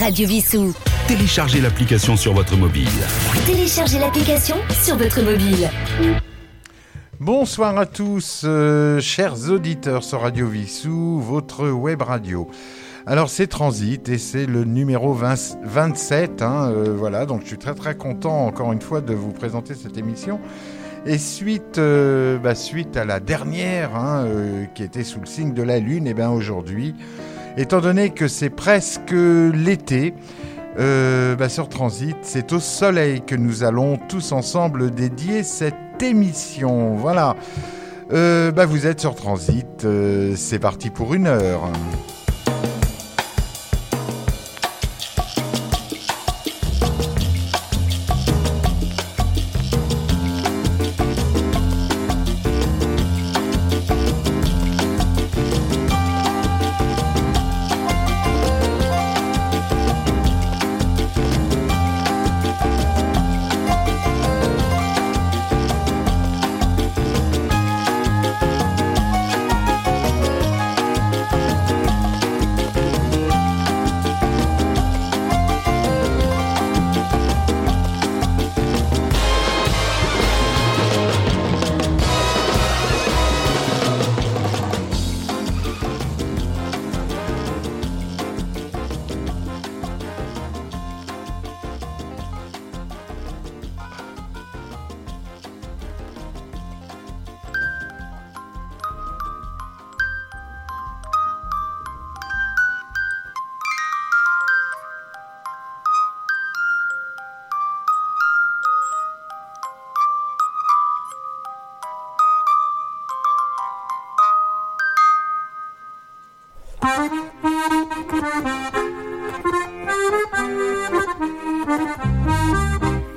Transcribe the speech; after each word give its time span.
Radio 0.00 0.28
Vissou. 0.28 0.72
Téléchargez 1.08 1.60
l'application 1.60 2.16
sur 2.16 2.32
votre 2.32 2.56
mobile. 2.56 2.88
Téléchargez 3.46 3.98
l'application 3.98 4.56
sur 4.70 4.96
votre 4.96 5.22
mobile. 5.22 5.68
Bonsoir 7.18 7.76
à 7.76 7.86
tous, 7.86 8.42
euh, 8.44 9.00
chers 9.00 9.50
auditeurs 9.50 10.04
sur 10.04 10.20
Radio 10.20 10.46
Vissou, 10.46 11.18
votre 11.20 11.68
web 11.68 12.02
radio. 12.02 12.48
Alors 13.06 13.28
c'est 13.28 13.48
Transit 13.48 14.08
et 14.08 14.18
c'est 14.18 14.46
le 14.46 14.64
numéro 14.64 15.14
20 15.14 15.58
27. 15.64 16.42
hein, 16.42 16.70
euh, 16.70 16.94
voilà, 16.96 17.26
donc 17.26 17.42
je 17.42 17.48
suis 17.48 17.58
très 17.58 17.74
très 17.74 17.96
content 17.96 18.46
encore 18.46 18.72
une 18.72 18.82
fois 18.82 19.00
de 19.00 19.14
vous 19.14 19.32
présenter 19.32 19.74
cette 19.74 19.96
émission. 19.96 20.38
Et 21.06 21.18
suite, 21.18 21.78
euh, 21.78 22.38
bah, 22.38 22.54
suite 22.54 22.96
à 22.96 23.04
la 23.04 23.18
dernière, 23.18 23.96
hein, 23.96 24.24
euh, 24.26 24.64
qui 24.74 24.82
était 24.82 25.04
sous 25.04 25.20
le 25.20 25.26
signe 25.26 25.54
de 25.54 25.62
la 25.62 25.78
Lune, 25.78 26.06
et 26.06 26.14
bien 26.14 26.30
aujourd'hui, 26.30 26.94
étant 27.58 27.80
donné 27.80 28.10
que 28.10 28.28
c'est 28.28 28.50
presque 28.50 29.12
l'été, 29.12 30.14
euh, 30.78 31.34
bah, 31.34 31.48
sur 31.48 31.68
Transit, 31.68 32.16
c'est 32.22 32.52
au 32.52 32.60
soleil 32.60 33.20
que 33.20 33.34
nous 33.34 33.64
allons 33.64 33.98
tous 34.08 34.32
ensemble 34.32 34.92
dédier 34.92 35.42
cette 35.42 36.00
émission. 36.00 36.94
Voilà. 36.94 37.34
Euh, 38.12 38.52
bah, 38.52 38.64
vous 38.64 38.86
êtes 38.86 39.00
sur 39.00 39.14
Transit, 39.16 39.84
euh, 39.84 40.34
c'est 40.36 40.60
parti 40.60 40.90
pour 40.90 41.14
une 41.14 41.26
heure. 41.26 41.62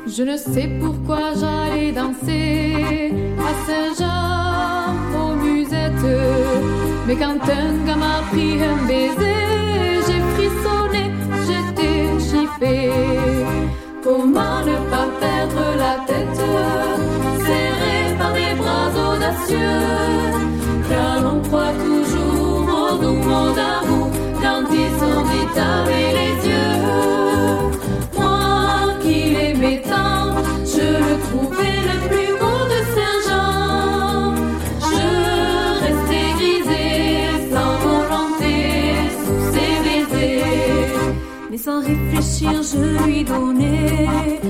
Je 0.08 0.24
ne 0.24 0.38
sais 0.38 0.70
pourquoi 0.80 1.34
j'allais 1.40 1.92
danser 1.94 3.14
à 3.40 3.52
Saint-Jean 3.66 4.94
aux 5.20 5.36
musettes. 5.36 6.18
Mais 7.08 7.16
quand 7.16 7.42
un 7.60 7.86
gars 7.86 7.96
m'a 7.96 8.22
pris 8.30 8.62
un 8.62 8.86
baiser, 8.88 10.02
j'ai 10.06 10.22
frissonné, 10.34 11.04
j'étais 11.48 12.04
chiffée. 12.20 12.92
Comment 14.04 14.60
ne 14.66 14.76
pas 14.92 15.08
perdre 15.20 15.66
la 15.78 15.96
tête, 16.06 16.42
serré 17.46 18.16
par 18.20 18.34
des 18.34 18.54
bras 18.60 18.90
audacieux, 19.14 20.11
sans 37.52 37.78
volonté 37.80 38.56
sous 39.24 39.42
ses 39.54 39.74
baisers. 39.86 40.46
Mais 41.50 41.58
sans 41.58 41.80
réfléchir, 41.82 42.64
je 42.64 43.06
lui 43.06 43.24
donnais 43.24 44.41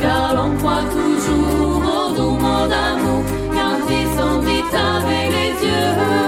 car 0.00 0.34
l'on 0.34 0.56
croit 0.56 0.84
toujours 0.90 1.82
au 2.18 2.30
mot 2.32 2.66
d'amour 2.68 3.22
quand 3.52 3.80
ils 3.90 4.08
sont 4.18 4.40
vite 4.40 4.74
avec 4.74 5.30
les 5.32 5.66
yeux. 5.66 6.27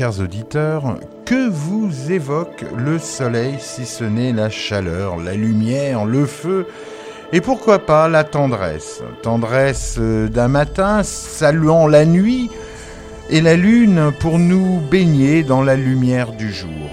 Chers 0.00 0.18
auditeurs, 0.18 0.96
que 1.26 1.50
vous 1.50 2.10
évoque 2.10 2.64
le 2.74 2.98
soleil 2.98 3.56
si 3.58 3.84
ce 3.84 4.02
n'est 4.02 4.32
la 4.32 4.48
chaleur, 4.48 5.18
la 5.18 5.34
lumière, 5.34 6.06
le 6.06 6.24
feu 6.24 6.66
et 7.34 7.42
pourquoi 7.42 7.80
pas 7.80 8.08
la 8.08 8.24
tendresse? 8.24 9.02
Tendresse 9.20 9.96
euh, 9.98 10.26
d'un 10.28 10.48
matin 10.48 11.02
saluant 11.02 11.86
la 11.86 12.06
nuit 12.06 12.48
et 13.28 13.42
la 13.42 13.56
lune 13.56 14.10
pour 14.20 14.38
nous 14.38 14.80
baigner 14.90 15.42
dans 15.42 15.62
la 15.62 15.76
lumière 15.76 16.32
du 16.32 16.50
jour. 16.50 16.88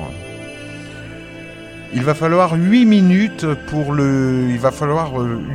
Il 1.93 2.03
va 2.03 2.13
falloir 2.13 2.53
8 2.53 2.85
minutes 2.85 3.45
pour 3.69 3.93
le. 3.93 4.47
Il 4.49 4.59
va 4.59 4.71
falloir 4.71 5.13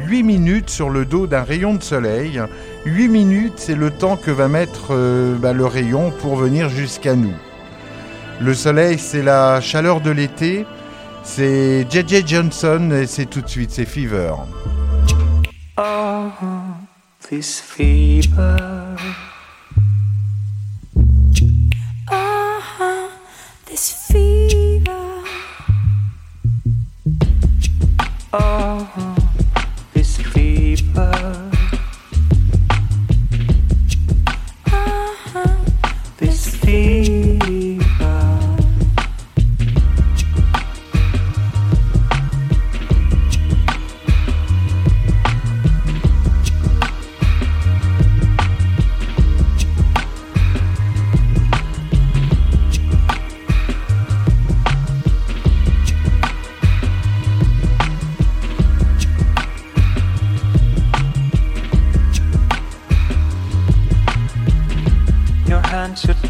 8 0.09 0.23
minutes 0.23 0.71
sur 0.71 0.91
le 0.91 1.05
dos 1.05 1.27
d'un 1.27 1.43
rayon 1.43 1.75
de 1.75 1.83
soleil. 1.83 2.41
8 2.87 3.09
minutes, 3.09 3.55
c'est 3.57 3.75
le 3.75 3.91
temps 3.91 4.17
que 4.17 4.31
va 4.31 4.49
mettre 4.49 4.95
bah, 5.39 5.53
le 5.53 5.67
rayon 5.67 6.11
pour 6.11 6.37
venir 6.37 6.69
jusqu'à 6.69 7.15
nous. 7.15 7.35
Le 8.41 8.55
soleil, 8.55 8.99
c'est 8.99 9.23
la 9.23 9.61
chaleur 9.61 10.01
de 10.01 10.11
l'été. 10.11 10.67
C'est 11.23 11.87
JJ 11.89 12.27
Johnson 12.27 12.91
et 12.91 13.07
c'est 13.07 13.27
tout 13.27 13.41
de 13.41 13.49
suite, 13.49 13.71
c'est 13.71 13.85
Fever. 13.85 14.35
Oh. 15.79 16.29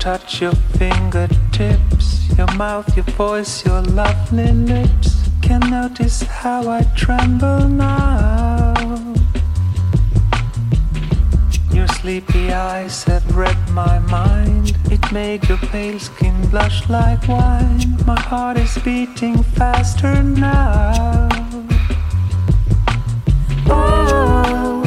Touch 0.02 0.40
your 0.40 0.54
fingertips, 0.78 2.36
your 2.36 2.52
mouth, 2.56 2.96
your 2.96 3.04
voice, 3.14 3.64
your 3.64 3.80
lovely 3.82 4.50
lips. 4.50 5.28
Can 5.40 5.60
notice 5.70 6.22
how 6.22 6.68
I 6.68 6.82
tremble 6.96 7.68
now. 7.68 8.74
Your 11.72 11.86
sleepy 11.86 12.52
eyes 12.52 13.04
have 13.04 13.24
read 13.36 13.56
my 13.70 14.00
mind. 14.00 14.76
It 14.90 15.12
made 15.12 15.48
your 15.48 15.58
pale 15.58 16.00
skin 16.00 16.48
blush 16.50 16.88
like 16.88 17.28
wine. 17.28 17.96
My 18.04 18.20
heart 18.20 18.56
is 18.56 18.76
beating 18.78 19.40
faster 19.54 20.20
now. 20.20 21.28
Oh, 23.68 24.82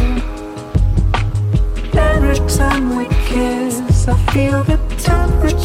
every 1.94 2.36
time 2.50 2.98
we 2.98 3.06
kiss, 3.30 4.10
I 4.10 4.18
feel 4.34 4.62
the 4.66 4.85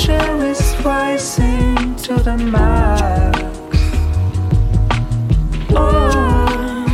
temperature 0.00 0.46
is 0.46 0.76
rising 0.84 1.94
to 1.96 2.14
the 2.14 2.36
max. 2.36 3.38
Oh, 5.70 6.84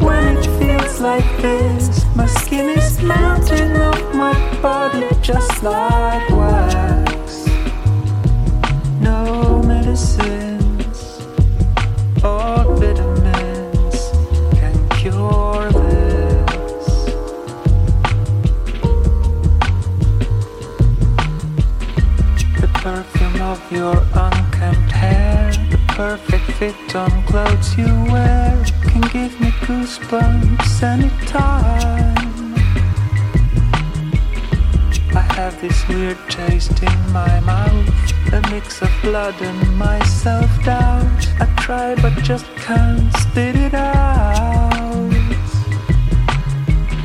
when 0.00 0.36
it 0.36 0.46
feels 0.58 1.00
like 1.00 1.42
this, 1.42 2.04
my 2.14 2.26
skin 2.26 2.78
is 2.78 3.00
melting 3.02 3.76
off 3.76 4.14
my 4.14 4.34
body 4.62 5.08
just 5.22 5.62
like 5.62 6.17
clothes 27.28 27.76
you 27.76 27.84
wear, 28.10 28.64
can 28.84 29.02
give 29.12 29.38
me 29.38 29.50
goosebumps 29.66 30.82
anytime. 30.82 32.54
I 35.14 35.24
have 35.36 35.60
this 35.60 35.78
weird 35.88 36.18
taste 36.30 36.82
in 36.82 37.12
my 37.12 37.40
mouth, 37.40 38.32
a 38.32 38.40
mix 38.50 38.80
of 38.80 38.90
blood 39.02 39.34
and 39.42 39.76
my 39.76 40.02
self 40.04 40.50
doubt. 40.64 41.28
I 41.38 41.46
try 41.60 41.94
but 41.96 42.14
just 42.22 42.46
can't 42.66 43.14
spit 43.18 43.56
it 43.56 43.74
out. 43.74 45.12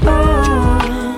Oh, 0.04 1.18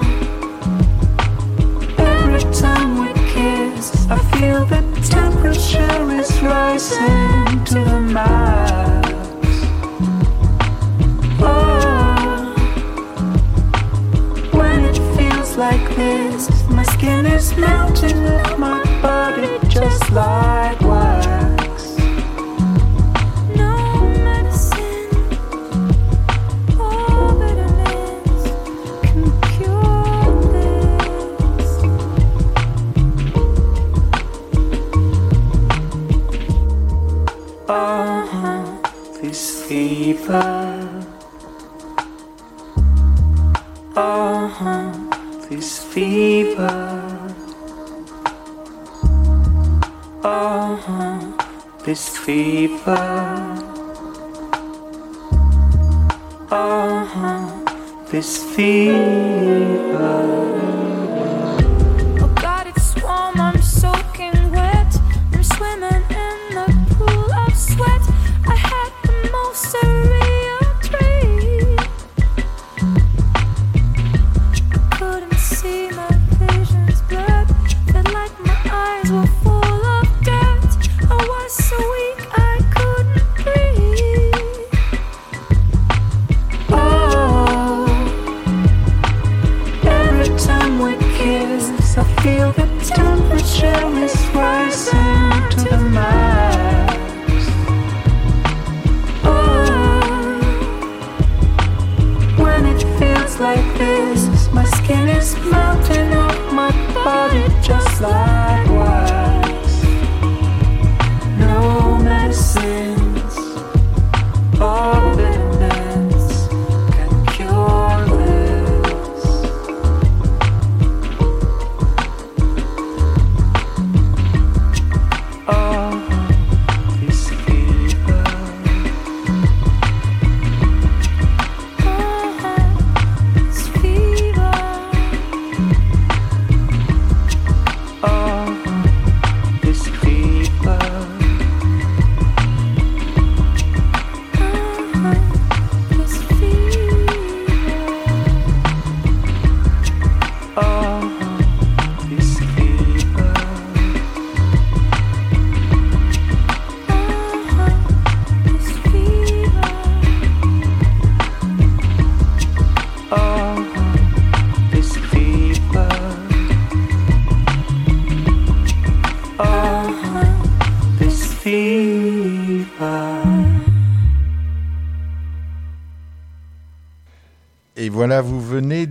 every 2.00 2.46
time 2.54 2.92
we 3.02 3.14
kiss, 3.34 4.08
I 4.10 4.18
feel 4.34 4.66
the 4.66 4.95
temperature 5.10 6.12
is 6.12 6.32
rising 6.42 7.64
to 7.66 7.80
the 7.90 8.00
max. 8.00 9.10
Oh, 11.42 12.54
when 14.52 14.86
it 14.86 14.98
feels 15.16 15.58
like 15.58 15.96
this, 15.96 16.50
my 16.70 16.84
skin 16.84 17.26
is 17.26 17.56
melting 17.58 18.24
my 18.60 18.84
body 19.02 19.60
just 19.70 20.12
like 20.12 20.80
wax. 20.82 21.25
Oh, 43.98 45.46
this 45.50 45.84
fever. 45.94 46.68
Oh, 50.24 51.38
this 51.84 52.18
fever. 52.18 52.98
Oh, 56.50 58.08
this 58.10 58.44
fever. 58.56 59.85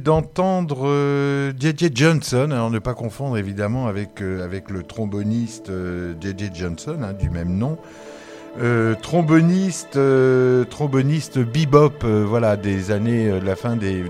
D'entendre 0.04 0.86
euh, 0.86 1.52
J.J. 1.58 1.90
Johnson, 1.94 2.50
alors 2.52 2.70
ne 2.70 2.78
pas 2.78 2.92
confondre 2.92 3.38
évidemment 3.38 3.86
avec, 3.86 4.20
euh, 4.20 4.44
avec 4.44 4.70
le 4.70 4.82
tromboniste 4.82 5.70
euh, 5.70 6.12
J.J. 6.20 6.50
Johnson, 6.54 6.98
hein, 7.02 7.14
du 7.14 7.30
même 7.30 7.56
nom. 7.56 7.78
Euh, 8.60 8.94
tromboniste, 9.00 9.96
euh, 9.96 10.64
tromboniste 10.64 11.38
bebop, 11.38 12.04
euh, 12.04 12.24
voilà, 12.28 12.56
des 12.56 12.92
années, 12.92 13.28
euh, 13.28 13.40
de 13.40 13.46
la 13.46 13.56
fin 13.56 13.76
des, 13.76 14.04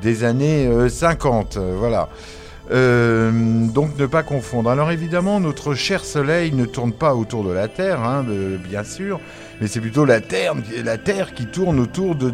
des, 0.00 0.24
années 0.24 0.66
euh, 0.66 0.88
50, 0.88 1.56
euh, 1.56 1.74
voilà. 1.76 2.08
Euh, 2.70 3.32
donc 3.66 3.98
ne 3.98 4.06
pas 4.06 4.22
confondre. 4.22 4.70
Alors 4.70 4.90
évidemment, 4.90 5.40
notre 5.40 5.74
cher 5.74 6.04
Soleil 6.04 6.52
ne 6.52 6.66
tourne 6.66 6.92
pas 6.92 7.14
autour 7.14 7.44
de 7.44 7.50
la 7.50 7.68
Terre, 7.68 8.02
hein, 8.02 8.24
bien 8.68 8.84
sûr, 8.84 9.20
mais 9.60 9.66
c'est 9.66 9.80
plutôt 9.80 10.04
la 10.04 10.20
Terre, 10.20 10.54
la 10.84 10.96
Terre 10.96 11.34
qui 11.34 11.46
tourne 11.46 11.80
autour 11.80 12.14
de, 12.14 12.30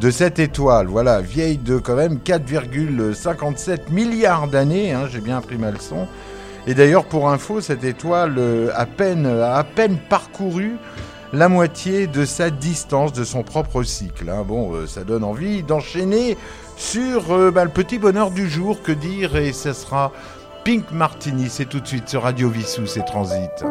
de 0.00 0.10
cette 0.10 0.38
étoile. 0.38 0.86
Voilà, 0.86 1.20
vieille 1.20 1.58
de 1.58 1.78
quand 1.78 1.96
même 1.96 2.18
4,57 2.24 3.90
milliards 3.90 4.48
d'années, 4.48 4.92
hein, 4.92 5.08
j'ai 5.10 5.20
bien 5.20 5.38
appris 5.38 5.56
ma 5.58 5.70
leçon. 5.70 6.06
Et 6.66 6.74
d'ailleurs, 6.74 7.04
pour 7.04 7.30
info, 7.30 7.60
cette 7.60 7.84
étoile 7.84 8.34
euh, 8.38 8.70
à 8.74 8.86
peine, 8.86 9.26
a 9.26 9.56
à 9.56 9.64
peine 9.64 9.98
parcouru 10.08 10.76
la 11.32 11.48
moitié 11.48 12.06
de 12.06 12.24
sa 12.24 12.50
distance 12.50 13.12
de 13.12 13.24
son 13.24 13.42
propre 13.42 13.82
cycle. 13.82 14.28
hein. 14.28 14.44
Bon, 14.46 14.74
euh, 14.74 14.86
ça 14.86 15.04
donne 15.04 15.24
envie 15.24 15.62
d'enchaîner 15.62 16.36
sur 16.76 17.32
euh, 17.32 17.50
bah, 17.50 17.64
le 17.64 17.70
petit 17.70 17.98
bonheur 17.98 18.30
du 18.30 18.48
jour, 18.48 18.82
que 18.82 18.92
dire, 18.92 19.36
et 19.36 19.52
ce 19.52 19.72
sera 19.72 20.12
Pink 20.64 20.90
Martini, 20.90 21.48
c'est 21.48 21.66
tout 21.66 21.80
de 21.80 21.86
suite 21.86 22.08
sur 22.08 22.22
Radio 22.22 22.48
Vissou, 22.48 22.86
c'est 22.86 23.04
Transit. 23.04 23.64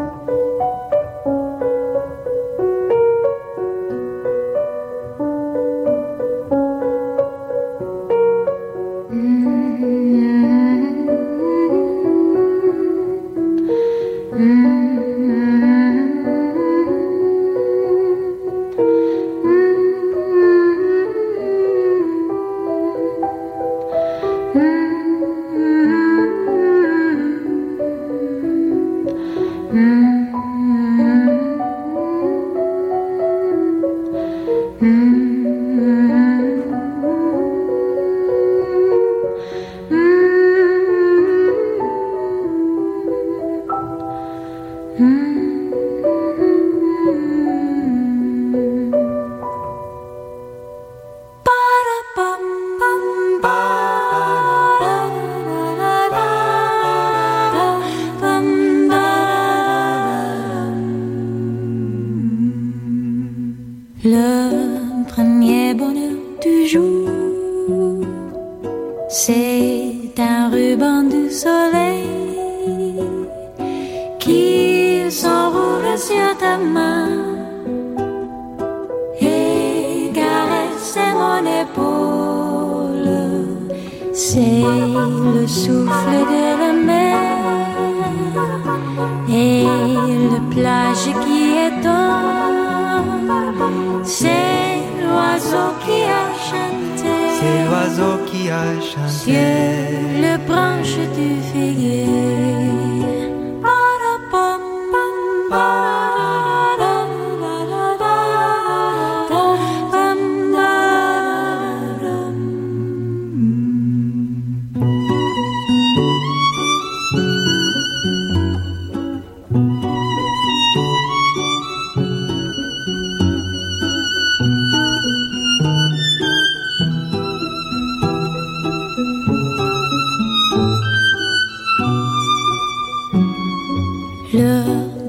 Le 134.38 134.64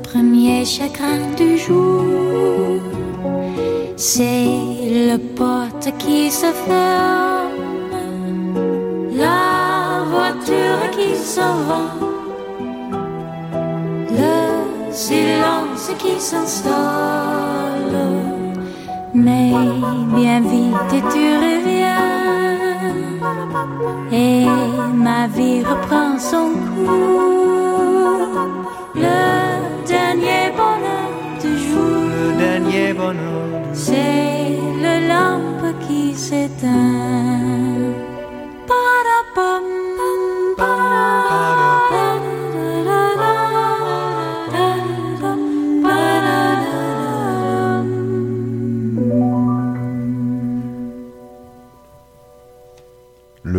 premier 0.04 0.64
chagrin 0.64 1.18
du 1.36 1.58
jour, 1.58 2.80
c'est 3.96 4.46
le 5.08 5.16
porte 5.34 5.88
qui 5.98 6.30
se 6.30 6.46
ferme, 6.66 7.74
la 9.12 10.04
voiture 10.12 10.90
qui 10.92 11.16
s'en 11.16 11.56
va, 11.68 11.84
le 14.12 14.92
silence 14.92 15.90
qui 15.98 16.20
s'installe. 16.20 16.74
Mais 19.12 19.50
bien 20.14 20.40
vite 20.40 21.04
tu 21.12 21.26
reviens 21.46 22.06
et 24.12 24.46
ma 24.94 25.26
vie 25.26 25.64
reprend 25.64 26.16
son 26.16 26.52
cours. 26.84 27.45
Le 29.06 29.86
dernier 29.86 30.50
bonheur 30.60 31.10
du 31.42 31.52
jour, 31.66 32.00
Le 32.16 32.26
dernier 32.38 32.92
bonheur 32.92 33.46
c'est 33.72 34.58
le 34.84 34.94
lampe 35.10 35.66
qui 35.86 36.14
s'éteint. 36.14 37.15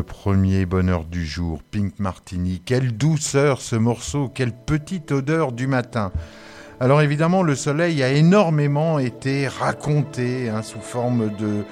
Premier 0.08 0.66
bonheur 0.66 1.04
du 1.04 1.26
jour, 1.26 1.62
Pink 1.70 2.00
Martini. 2.00 2.62
Quelle 2.66 2.98
douceur 2.98 3.62
ce 3.62 3.76
morceau, 3.76 4.30
quelle 4.34 4.54
petite 4.54 5.12
odeur 5.12 5.52
du 5.52 5.68
matin. 5.68 6.12
Alors 6.80 7.02
évidemment, 7.02 7.44
le 7.44 7.56
soleil 7.56 8.02
a 8.02 8.12
énormément 8.12 8.98
été 8.98 9.48
raconté 9.48 10.50
hein, 10.50 10.64
sous 10.64 10.80
forme 10.80 11.30
de, 11.38 11.64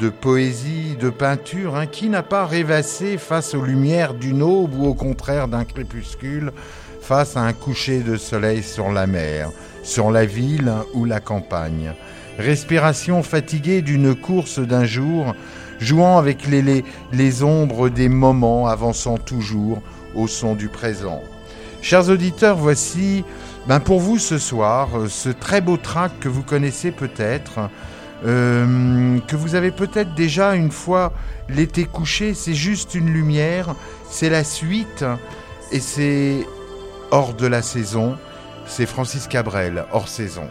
de 0.00 0.08
poésie, 0.10 0.96
de 1.00 1.10
peinture. 1.10 1.76
hein. 1.76 1.86
Qui 1.86 2.08
n'a 2.08 2.22
pas 2.22 2.44
rêvassé 2.44 3.16
face 3.16 3.54
aux 3.54 3.62
lumières 3.62 4.14
d'une 4.14 4.42
aube 4.42 4.74
ou 4.74 4.86
au 4.86 4.94
contraire 4.94 5.48
d'un 5.48 5.64
crépuscule 5.64 6.52
face 7.00 7.36
à 7.36 7.42
un 7.42 7.52
coucher 7.52 8.00
de 8.00 8.16
soleil 8.16 8.62
sur 8.62 8.90
la 8.90 9.06
mer, 9.06 9.50
sur 9.82 10.10
la 10.10 10.26
ville 10.26 10.72
ou 10.92 11.04
la 11.04 11.20
campagne 11.20 11.92
Respiration 12.38 13.22
fatiguée 13.22 13.80
d'une 13.80 14.14
course 14.14 14.58
d'un 14.58 14.84
jour, 14.84 15.34
jouant 15.78 16.18
avec 16.18 16.46
les, 16.46 16.84
les, 17.12 17.42
ombres 17.42 17.88
des 17.88 18.08
moments, 18.08 18.68
avançant 18.68 19.18
toujours 19.18 19.82
au 20.14 20.26
son 20.26 20.54
du 20.54 20.68
présent. 20.68 21.22
Chers 21.82 22.08
auditeurs, 22.08 22.56
voici 22.56 23.24
ben 23.66 23.80
pour 23.80 24.00
vous 24.00 24.18
ce 24.18 24.38
soir 24.38 24.88
euh, 24.94 25.08
ce 25.08 25.28
très 25.28 25.60
beau 25.60 25.76
track 25.76 26.12
que 26.20 26.28
vous 26.28 26.42
connaissez 26.42 26.92
peut-être, 26.92 27.68
euh, 28.24 29.18
que 29.26 29.36
vous 29.36 29.54
avez 29.54 29.70
peut-être 29.70 30.14
déjà 30.14 30.54
une 30.54 30.70
fois 30.70 31.12
l'été 31.48 31.84
couché, 31.84 32.32
c'est 32.34 32.54
juste 32.54 32.94
une 32.94 33.12
lumière, 33.12 33.74
c'est 34.08 34.30
la 34.30 34.44
suite 34.44 35.04
et 35.72 35.80
c'est 35.80 36.46
hors 37.10 37.34
de 37.34 37.46
la 37.46 37.62
saison, 37.62 38.16
c'est 38.66 38.86
Francis 38.86 39.26
Cabrel, 39.26 39.84
hors 39.92 40.08
saison. 40.08 40.48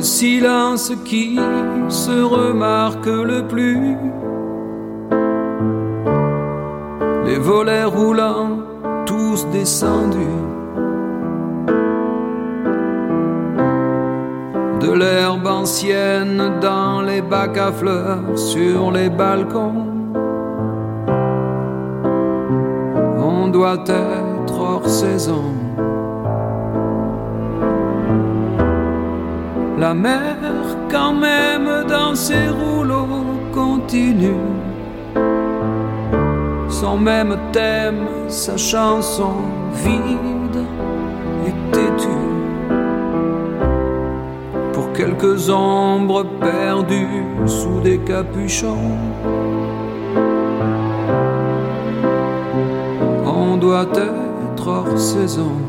Le 0.00 0.04
silence 0.04 0.92
qui 1.04 1.38
se 1.90 2.22
remarque 2.22 3.04
le 3.04 3.46
plus. 3.46 3.98
Les 7.26 7.38
volets 7.38 7.84
roulants, 7.84 8.60
tous 9.04 9.46
descendus. 9.52 10.40
De 14.80 14.90
l'herbe 14.90 15.46
ancienne 15.46 16.58
dans 16.62 17.02
les 17.02 17.20
bacs 17.20 17.58
à 17.58 17.70
fleurs, 17.70 18.38
sur 18.38 18.92
les 18.92 19.10
balcons. 19.10 19.84
On 23.18 23.48
doit 23.48 23.84
être 23.86 24.58
hors 24.58 24.88
saison. 24.88 25.59
La 29.80 29.94
mer, 29.94 30.36
quand 30.90 31.14
même, 31.14 31.86
dans 31.88 32.14
ses 32.14 32.48
rouleaux, 32.48 33.40
continue. 33.50 34.46
Son 36.68 36.98
même 36.98 37.34
thème, 37.50 38.06
sa 38.28 38.58
chanson 38.58 39.36
vide 39.72 40.64
et 41.46 41.72
têtue. 41.72 42.28
Pour 44.74 44.92
quelques 44.92 45.48
ombres 45.48 46.26
perdues 46.38 47.24
sous 47.46 47.80
des 47.80 48.00
capuchons. 48.00 48.98
On 53.24 53.56
doit 53.56 53.88
être 53.94 54.68
hors 54.68 54.98
saison. 54.98 55.59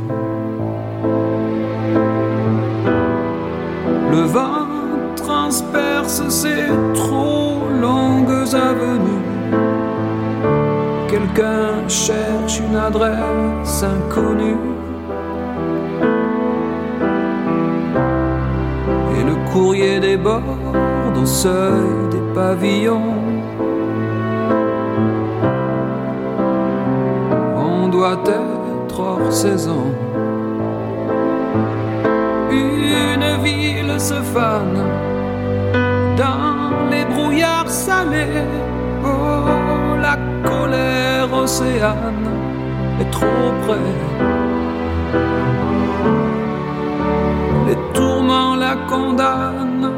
Une 12.72 12.78
adresse 12.78 13.84
inconnue. 13.84 14.56
Et 19.18 19.24
le 19.24 19.36
courrier 19.52 20.00
déborde 20.00 21.18
au 21.22 21.26
seuil 21.26 21.92
des 22.12 22.24
pavillons. 22.34 23.16
On 27.58 27.90
doit 27.90 28.20
être 28.26 29.00
hors 29.00 29.34
saison. 29.34 29.86
Une 32.52 33.44
ville 33.44 34.00
se 34.00 34.20
fane 34.34 34.82
dans 36.16 36.90
les 36.90 37.06
brouillards 37.06 37.70
salés. 37.70 38.48
Oh, 39.04 39.98
la 40.02 40.16
colère 40.48 41.34
océane 41.34 42.21
trop 43.12 43.52
près. 43.66 43.94
Les 47.68 47.78
tourments 47.94 48.56
la 48.56 48.76
condamnent 48.90 49.94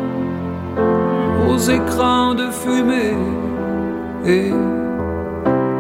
aux 1.48 1.58
écrans 1.58 2.34
de 2.34 2.50
fumée 2.50 3.18
et 4.26 4.52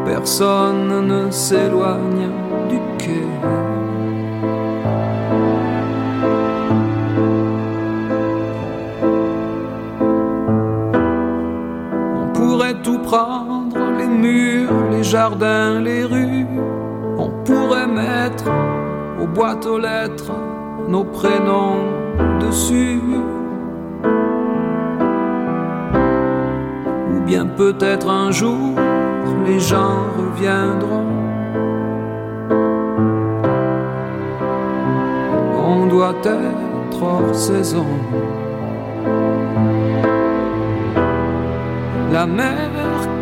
personne 0.06 1.08
ne 1.08 1.32
s'éloigne 1.32 2.30
du 2.70 2.80
quai. 2.98 3.28
On 12.22 12.26
pourrait 12.34 12.80
tout 12.84 13.00
prendre, 13.00 13.78
les 13.98 14.08
murs, 14.08 14.72
les 14.92 15.04
jardins, 15.04 15.80
les 15.80 16.04
rues. 16.04 16.48
Pourrait 17.46 17.88
mettre 17.88 18.46
aux 19.22 19.28
boîtes 19.28 19.66
aux 19.66 19.78
lettres 19.78 20.32
nos 20.88 21.04
prénoms 21.04 21.84
dessus. 22.40 23.02
Ou 27.12 27.20
bien 27.26 27.46
peut-être 27.46 28.10
un 28.10 28.32
jour 28.32 28.80
les 29.46 29.60
gens 29.60 29.98
reviendront. 30.18 31.08
On 35.66 35.86
doit 35.88 36.16
être 36.24 37.02
hors 37.02 37.36
saison. 37.36 37.86
La 42.12 42.26
mer, 42.26 42.70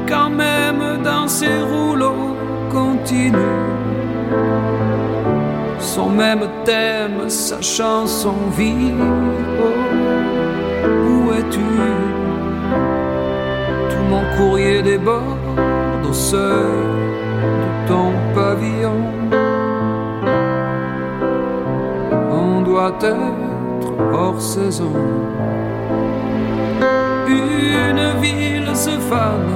quand 0.08 0.30
même, 0.30 1.02
dans 1.04 1.28
ses 1.28 1.62
rouleaux, 1.62 2.36
continue. 2.70 3.81
Son 5.80 6.10
même 6.10 6.48
thème, 6.64 7.28
sa 7.28 7.60
chanson 7.62 8.36
vit. 8.58 8.94
Oh, 9.62 10.88
où 11.10 11.32
es-tu? 11.34 11.60
Tout 13.90 14.06
mon 14.10 14.24
courrier 14.38 14.82
déborde 14.82 15.40
au 16.10 16.14
seuil 16.14 16.86
de 17.64 17.88
ton 17.88 18.12
pavillon. 18.34 19.02
On 22.32 22.62
doit 22.62 22.94
être 23.02 24.14
hors 24.14 24.42
saison. 24.42 24.94
Une 27.28 28.22
ville 28.22 28.76
se 28.76 28.92
fane 29.10 29.52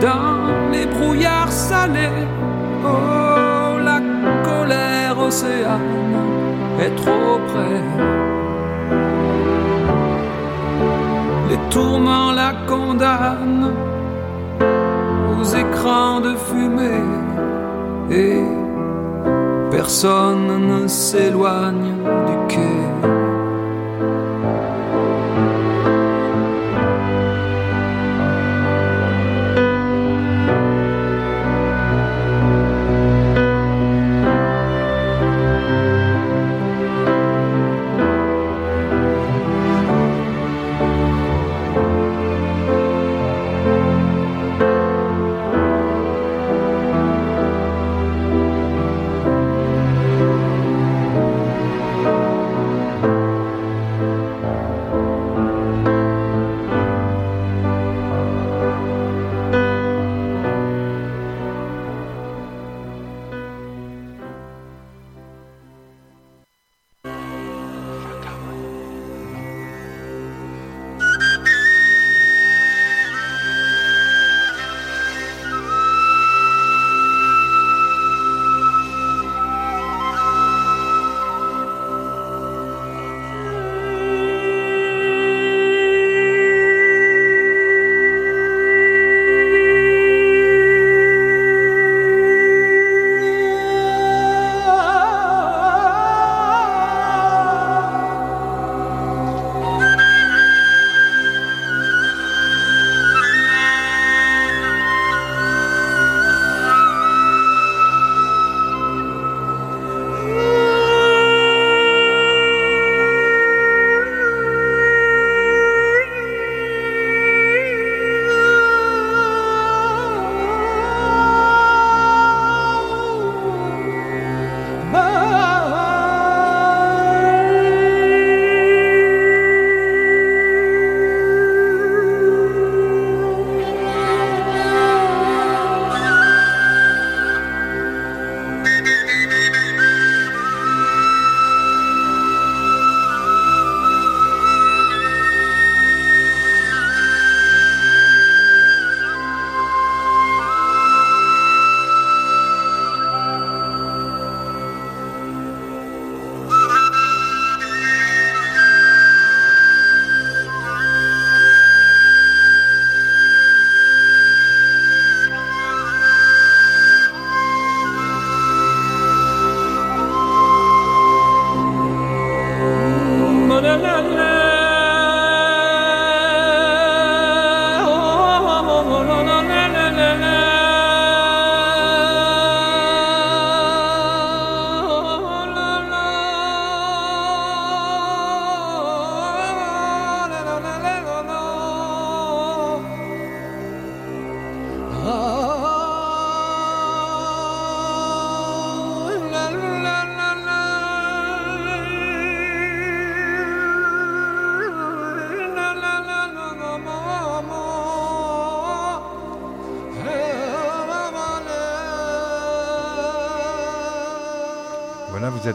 dans 0.00 0.70
les 0.72 0.86
brouillards 0.86 1.52
salés. 1.52 2.26
Océane 5.32 6.14
est 6.78 6.94
trop 7.02 7.38
près. 7.50 7.82
Les 11.48 11.60
tourments 11.70 12.32
la 12.32 12.52
condamnent 12.68 13.72
aux 15.32 15.44
écrans 15.62 16.20
de 16.20 16.34
fumée 16.34 17.08
et 18.10 18.42
personne 19.70 20.50
ne 20.70 20.86
s'éloigne 20.86 21.94
du 22.28 22.36
quai. 22.54 22.71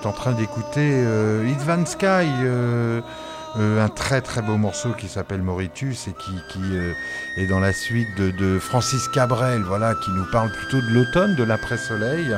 En 0.07 0.13
train 0.13 0.31
d'écouter 0.31 0.89
euh, 1.05 1.53
Van 1.65 1.85
Sky, 1.85 2.05
euh, 2.43 3.01
euh, 3.59 3.83
un 3.83 3.89
très 3.89 4.21
très 4.21 4.41
beau 4.41 4.55
morceau 4.55 4.93
qui 4.97 5.07
s'appelle 5.09 5.41
Mauritius 5.41 6.07
et 6.07 6.13
qui, 6.13 6.31
qui, 6.49 6.61
euh, 6.73 6.93
est 7.35 7.47
dans 7.47 7.59
la 7.59 7.73
suite 7.73 8.07
de, 8.17 8.57
Francis 8.57 9.07
Cabrel, 9.09 9.61
voilà, 9.63 9.93
qui 9.95 10.11
nous 10.11 10.25
parle 10.31 10.49
plutôt 10.51 10.81
de 10.81 10.93
l'automne, 10.93 11.35
de 11.35 11.43
l'après-soleil. 11.43 12.35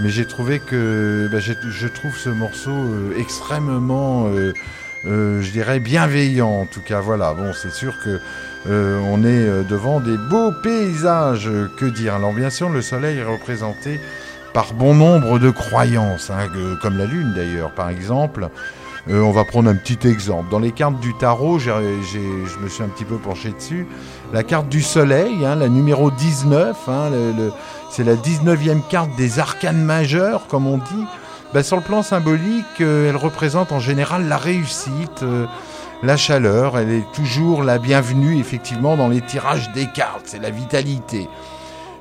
Mais 0.00 0.10
j'ai 0.10 0.26
trouvé 0.26 0.58
que 0.58 1.28
bah, 1.30 1.38
je 1.38 1.86
trouve 1.86 2.16
ce 2.16 2.28
morceau 2.28 2.74
extrêmement, 3.16 4.28
je 5.04 5.50
dirais, 5.50 5.80
bienveillant 5.80 6.50
en 6.50 6.66
tout 6.66 6.82
cas. 6.82 7.00
Voilà, 7.00 7.32
bon, 7.32 7.52
c'est 7.54 7.72
sûr 7.72 7.94
que 8.04 8.20
on 8.68 9.24
est 9.24 9.64
devant 9.64 10.00
des 10.00 10.18
beaux 10.18 10.52
paysages. 10.52 11.48
Que 11.78 11.86
dire 11.86 12.18
sûr, 12.50 12.68
le 12.68 12.82
soleil 12.82 13.18
est 13.18 13.24
représenté 13.24 14.00
par 14.56 14.72
bon 14.72 14.94
nombre 14.94 15.38
de 15.38 15.50
croyances, 15.50 16.30
hein, 16.30 16.48
comme 16.80 16.96
la 16.96 17.04
lune 17.04 17.34
d'ailleurs, 17.36 17.72
par 17.72 17.90
exemple. 17.90 18.48
Euh, 19.06 19.20
on 19.20 19.30
va 19.30 19.44
prendre 19.44 19.68
un 19.68 19.74
petit 19.74 20.08
exemple. 20.08 20.50
Dans 20.50 20.60
les 20.60 20.72
cartes 20.72 20.98
du 20.98 21.12
tarot, 21.12 21.58
je 21.58 21.72
me 22.62 22.68
suis 22.70 22.82
un 22.82 22.88
petit 22.88 23.04
peu 23.04 23.18
penché 23.18 23.50
dessus. 23.50 23.86
La 24.32 24.42
carte 24.42 24.70
du 24.70 24.80
soleil, 24.80 25.44
hein, 25.44 25.56
la 25.56 25.68
numéro 25.68 26.10
19, 26.10 26.74
hein, 26.88 27.10
c'est 27.90 28.02
la 28.02 28.14
19e 28.14 28.80
carte 28.88 29.14
des 29.18 29.40
arcanes 29.40 29.84
majeurs, 29.84 30.46
comme 30.46 30.66
on 30.66 30.78
dit. 30.78 31.04
Bah, 31.52 31.62
sur 31.62 31.76
le 31.76 31.82
plan 31.82 32.02
symbolique, 32.02 32.80
euh, 32.80 33.10
elle 33.10 33.16
représente 33.16 33.72
en 33.72 33.78
général 33.78 34.26
la 34.26 34.38
réussite, 34.38 35.22
euh, 35.22 35.44
la 36.02 36.16
chaleur. 36.16 36.78
Elle 36.78 36.92
est 36.92 37.12
toujours 37.12 37.62
la 37.62 37.76
bienvenue, 37.76 38.38
effectivement, 38.38 38.96
dans 38.96 39.08
les 39.08 39.20
tirages 39.20 39.70
des 39.72 39.86
cartes. 39.86 40.22
C'est 40.24 40.40
la 40.40 40.48
vitalité. 40.48 41.28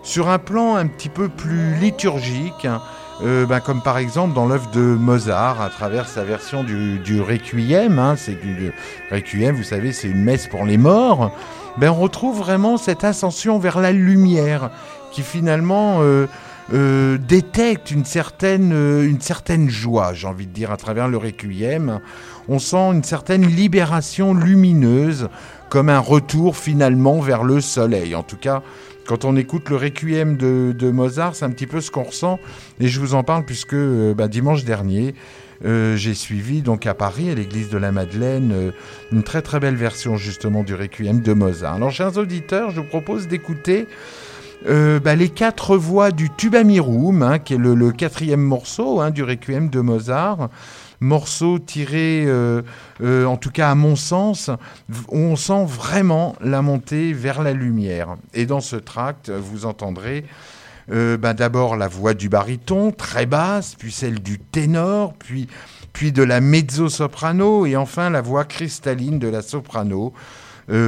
Sur 0.06 0.30
un 0.30 0.38
plan 0.38 0.76
un 0.76 0.86
petit 0.86 1.10
peu 1.10 1.30
plus 1.30 1.74
liturgique, 1.76 2.64
hein, 2.64 2.80
euh, 3.24 3.48
ben, 3.48 3.60
comme 3.60 3.82
par 3.82 3.98
exemple 3.98 4.36
dans 4.36 4.46
l'œuvre 4.46 4.70
de 4.70 4.80
Mozart, 4.80 5.60
à 5.60 5.70
travers 5.70 6.08
sa 6.08 6.24
version 6.24 6.64
du, 6.64 7.00
du 7.00 7.20
Requiem, 7.22 7.98
hein, 7.98 8.16
c'est 8.16 8.40
du 8.40 8.72
Requiem, 9.12 9.56
vous 9.56 9.64
savez, 9.64 9.92
c'est 9.92 10.08
une 10.08 10.24
messe 10.24 10.46
pour 10.48 10.64
les 10.64 10.78
morts, 10.78 11.32
ben, 11.78 11.90
on 11.90 11.96
retrouve 11.96 12.38
vraiment 12.38 12.78
cette 12.78 13.04
ascension 13.04 13.58
vers 13.58 13.82
la 13.82 13.92
lumière 13.92 14.70
qui 15.12 15.24
finalement 15.24 15.98
euh, 16.02 16.28
euh, 16.74 17.18
détecte 17.18 17.92
une 17.92 18.06
certaine, 18.06 18.74
euh, 18.74 19.08
une 19.08 19.22
certaine 19.22 19.70
joie, 19.70 20.14
j'ai 20.14 20.28
envie 20.28 20.48
de 20.48 20.52
dire, 20.52 20.72
à 20.72 20.78
travers 20.78 21.08
le 21.08 21.18
Requiem. 21.18 22.00
On 22.48 22.60
sent 22.60 22.92
une 22.92 23.04
certaine 23.04 23.46
libération 23.46 24.34
lumineuse, 24.34 25.30
comme 25.70 25.90
un 25.90 26.00
retour 26.00 26.58
finalement 26.58 27.20
vers 27.20 27.44
le 27.44 27.60
soleil. 27.60 28.16
En 28.16 28.24
tout 28.24 28.38
cas, 28.38 28.62
quand 29.06 29.26
on 29.26 29.36
écoute 29.36 29.70
le 29.70 29.76
Requiem 29.76 30.36
de, 30.36 30.92
Mozart, 30.92 31.36
c'est 31.36 31.46
un 31.46 31.52
petit 31.52 31.68
peu 31.68 31.82
ce 31.82 31.92
qu'on 31.92 32.04
ressent. 32.04 32.40
Et 32.80 32.88
je 32.88 33.00
vous 33.00 33.14
en 33.14 33.24
parle 33.24 33.46
puisque 33.46 33.74
euh, 33.74 34.14
bah, 34.14 34.28
dimanche 34.28 34.66
dernier, 34.66 35.14
euh, 35.66 35.96
j'ai 35.96 36.14
suivi 36.14 36.62
donc 36.62 36.86
à 36.86 36.94
Paris, 36.94 37.30
à 37.30 37.36
l'église 37.36 37.70
de 37.70 37.78
la 37.78 37.92
Madeleine, 37.92 38.52
euh, 38.52 38.72
une 39.12 39.24
très 39.24 39.42
très 39.42 39.60
belle 39.60 39.76
version 39.76 40.18
justement 40.18 40.64
du 40.64 40.74
Requiem 40.74 41.22
de 41.22 41.34
Mozart. 41.34 41.76
Alors, 41.76 41.92
chers 41.92 42.18
auditeurs, 42.18 42.72
je 42.72 42.82
vous 42.82 42.88
propose 42.88 43.28
d'écouter 43.28 43.88
bah, 44.68 45.16
les 45.16 45.30
quatre 45.30 45.78
voix 45.78 46.10
du 46.10 46.32
Tubamirum, 46.32 47.22
hein, 47.22 47.38
qui 47.38 47.54
est 47.54 47.58
le, 47.58 47.76
le 47.76 47.92
quatrième 47.92 48.42
morceau 48.42 49.00
hein, 49.00 49.12
du 49.12 49.22
Requiem 49.22 49.70
de 49.70 49.80
Mozart. 49.80 50.50
Morceau 51.00 51.60
tiré, 51.60 52.24
euh, 52.26 52.62
euh, 53.02 53.26
en 53.26 53.38
tout 53.38 53.52
cas 53.52 53.72
à 53.72 53.76
mon 53.76 53.96
sens, 53.96 54.50
où 55.10 55.18
on 55.18 55.36
sent 55.36 55.66
vraiment 55.66 56.36
la 56.42 56.62
montée 56.62 57.14
vers 57.14 57.44
la 57.44 57.54
lumière. 57.54 58.16
Et 58.34 58.46
dans 58.46 58.62
ce 58.62 58.76
tract, 58.76 59.30
vous 59.30 59.66
entendrez 59.66 60.26
euh, 60.92 61.18
bah, 61.18 61.34
d'abord 61.34 61.76
la 61.76 61.88
voix 61.88 62.14
du 62.14 62.30
baryton, 62.30 62.92
très 62.92 63.26
basse, 63.26 63.76
puis 63.76 63.92
celle 63.92 64.20
du 64.20 64.40
ténor, 64.40 65.14
puis, 65.14 65.48
puis 65.94 66.12
de 66.12 66.24
la 66.24 66.42
mezzo-soprano, 66.42 67.66
et 67.66 67.76
enfin 67.76 68.10
la 68.10 68.22
voix 68.22 68.46
cristalline 68.46 69.20
de 69.20 69.28
la 69.28 69.42
soprano, 69.42 70.14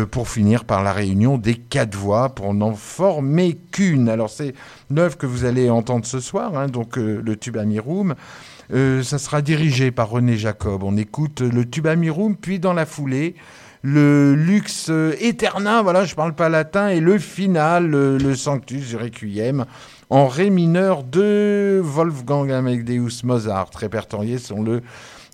pour 0.10 0.28
finir 0.28 0.66
par 0.66 0.82
la 0.82 0.92
réunion 0.92 1.38
des 1.38 1.54
quatre 1.54 1.94
voix, 1.94 2.30
pour 2.30 2.52
n'en 2.56 2.74
former 2.74 3.60
qu'une. 3.72 4.10
Alors 4.10 4.32
c'est 4.32 4.56
l'œuvre 4.90 5.20
que 5.20 5.28
vous 5.28 5.46
allez 5.46 5.70
entendre 5.70 6.04
ce 6.04 6.20
soir, 6.20 6.58
hein, 6.58 6.66
donc 6.66 6.96
le 6.96 7.36
Tubamirum. 7.36 8.16
Euh, 8.74 9.04
ça 9.04 9.18
sera 9.18 9.42
dirigé 9.42 9.92
par 9.92 10.10
René 10.10 10.38
Jacob. 10.38 10.84
On 10.84 10.98
écoute 10.98 11.42
le 11.42 11.70
Tubamirum, 11.70 12.36
puis 12.36 12.60
dans 12.60 12.74
la 12.74 12.86
foulée, 12.86 13.36
le 13.82 14.36
Lux 14.36 14.88
euh, 14.90 15.16
Eterna, 15.20 15.82
voilà, 15.82 16.04
je 16.04 16.16
parle 16.16 16.34
pas 16.34 16.50
latin, 16.50 16.90
et 16.90 17.00
le 17.00 17.18
final, 17.18 17.88
le, 17.88 18.18
le 18.18 18.36
Sanctus 18.36 18.96
Requiem, 18.96 19.66
en 20.10 20.28
Ré 20.28 20.50
mineur 20.50 21.04
de 21.04 21.80
Wolfgang 21.84 22.52
Amadeus 22.52 23.24
Mozart, 23.24 23.70
répertorié 23.76 24.38
sur 24.38 24.62
le 24.62 24.82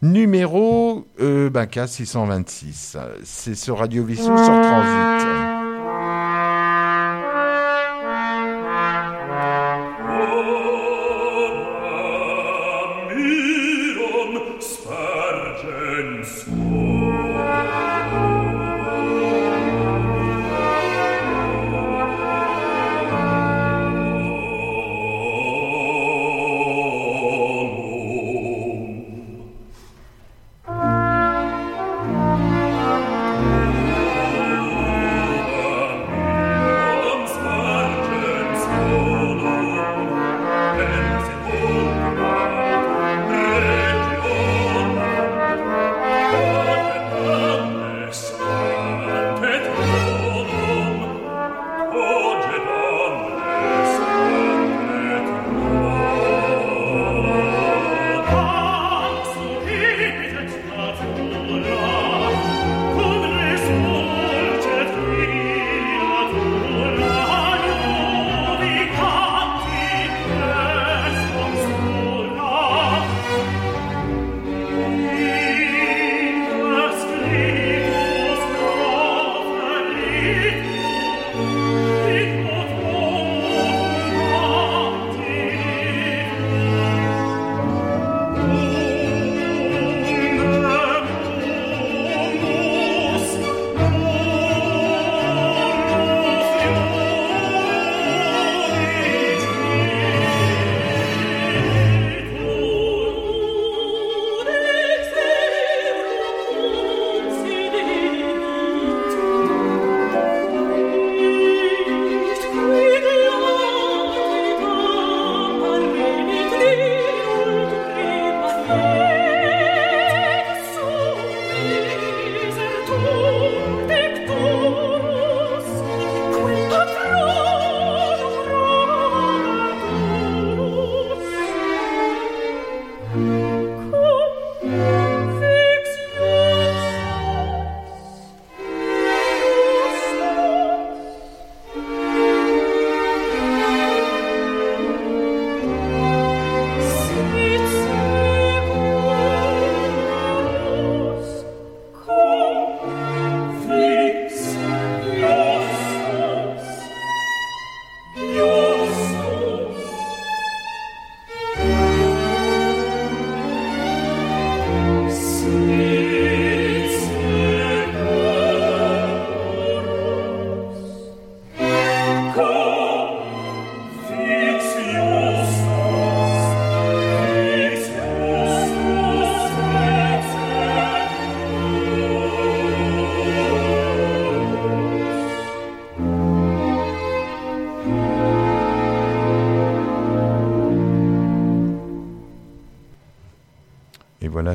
numéro 0.01 1.07
euh, 1.21 1.49
ben, 1.49 1.65
K626. 1.65 2.97
C'est 3.23 3.55
sur 3.55 3.79
Radio 3.79 4.03
Vissou 4.03 4.25
sur 4.25 4.61
Transit. 4.61 5.62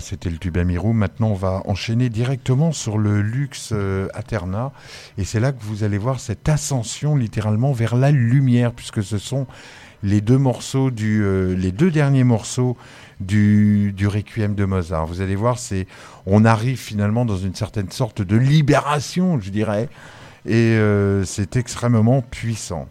C'était 0.01 0.31
le 0.31 0.39
tube 0.39 0.57
Amirou. 0.57 0.93
Maintenant, 0.93 1.29
on 1.29 1.35
va 1.35 1.63
enchaîner 1.67 2.09
directement 2.09 2.73
sur 2.73 2.99
le 2.99 3.21
luxe 3.21 3.71
euh, 3.73 4.09
Aterna. 4.15 4.73
Et 5.17 5.25
c'est 5.25 5.41
là 5.41 5.53
que 5.53 5.63
vous 5.63 5.85
allez 5.85 5.99
voir 5.99 6.21
cette 6.21 6.49
ascension 6.49 7.17
littéralement 7.17 7.73
vers 7.73 7.97
la 7.97 8.11
lumière, 8.11 8.73
puisque 8.73 9.03
ce 9.03 9.19
sont 9.19 9.47
les 10.03 10.21
deux 10.21 10.39
morceaux 10.39 10.91
du, 10.91 11.23
euh, 11.25 11.55
les 11.55 11.73
deux 11.73 11.91
derniers 11.91 12.25
morceaux 12.25 12.77
du, 13.21 13.93
du 13.93 14.07
Requiem 14.07 14.55
de 14.55 14.65
Mozart. 14.65 15.07
Vous 15.07 15.21
allez 15.21 15.37
voir, 15.37 15.59
c'est, 15.59 15.87
on 16.27 16.45
arrive 16.45 16.79
finalement 16.79 17.25
dans 17.25 17.37
une 17.37 17.55
certaine 17.55 17.91
sorte 17.91 18.23
de 18.23 18.37
libération, 18.37 19.41
je 19.41 19.51
dirais. 19.51 19.89
Et 20.47 20.77
euh, 20.77 21.25
c'est 21.25 21.57
extrêmement 21.57 22.23
puissant. 22.23 22.89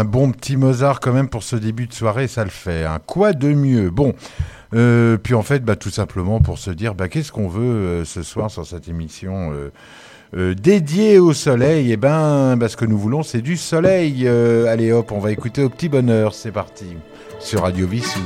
Un 0.00 0.04
bon 0.04 0.32
petit 0.32 0.56
Mozart 0.56 1.00
quand 1.00 1.12
même 1.12 1.28
pour 1.28 1.42
ce 1.42 1.56
début 1.56 1.86
de 1.86 1.92
soirée, 1.92 2.26
ça 2.26 2.42
le 2.42 2.50
fait. 2.50 2.84
hein. 2.84 2.98
Quoi 3.06 3.34
de 3.34 3.52
mieux? 3.52 3.90
Bon, 3.90 4.14
euh, 4.74 5.18
puis 5.18 5.34
en 5.34 5.42
fait, 5.42 5.62
bah, 5.62 5.76
tout 5.76 5.90
simplement 5.90 6.40
pour 6.40 6.58
se 6.58 6.70
dire, 6.70 6.94
bah, 6.94 7.08
qu'est-ce 7.08 7.32
qu'on 7.32 7.48
veut 7.48 7.62
euh, 7.62 8.04
ce 8.06 8.22
soir 8.22 8.50
sur 8.50 8.66
cette 8.66 8.88
émission 8.88 9.52
euh, 10.34 10.54
dédiée 10.54 11.18
au 11.18 11.34
soleil? 11.34 11.92
Eh 11.92 11.96
ben, 11.98 12.56
bah, 12.56 12.68
ce 12.68 12.76
que 12.78 12.86
nous 12.86 12.98
voulons, 12.98 13.22
c'est 13.22 13.42
du 13.42 13.58
soleil. 13.58 14.26
Allez 14.26 14.90
hop, 14.90 15.12
on 15.12 15.18
va 15.18 15.32
écouter 15.32 15.62
au 15.62 15.68
petit 15.68 15.90
bonheur, 15.90 16.32
c'est 16.32 16.52
parti, 16.52 16.96
sur 17.38 17.62
Radio 17.62 17.86
Vissou. 17.86 18.20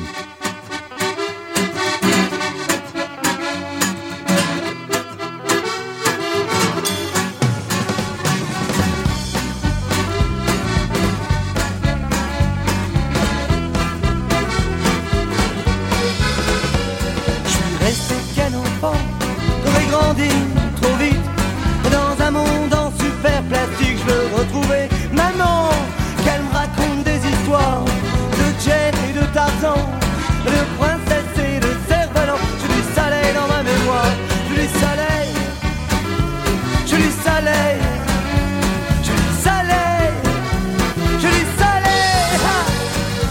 Trop 20.80 20.96
vite. 20.96 21.20
Dans 21.90 22.24
un 22.24 22.30
monde 22.30 22.74
en 22.74 22.90
super 23.02 23.42
plastique, 23.44 23.98
je 23.98 24.12
veux 24.12 24.36
retrouver 24.36 24.88
maman, 25.12 25.70
qu'elle 26.24 26.42
me 26.42 26.52
raconte 26.52 27.04
des 27.04 27.20
histoires 27.28 27.84
de 27.84 28.64
jet 28.64 28.92
et 29.08 29.12
de 29.12 29.24
Tarzan, 29.32 29.76
de 30.46 30.58
princesse 30.78 31.38
et 31.38 31.60
de 31.60 31.68
cerf-volant. 31.88 32.38
Je 32.60 32.66
du 32.74 32.82
soleil 32.94 33.34
dans 33.34 33.48
ma 33.48 33.62
mémoire, 33.62 34.12
je 34.50 34.54
du 34.54 34.68
soleil, 34.68 35.30
je 36.86 36.96
du 36.96 37.10
soleil, 37.26 37.78
je 39.02 39.10
du 39.10 39.28
soleil, 39.42 40.12
je 41.20 41.28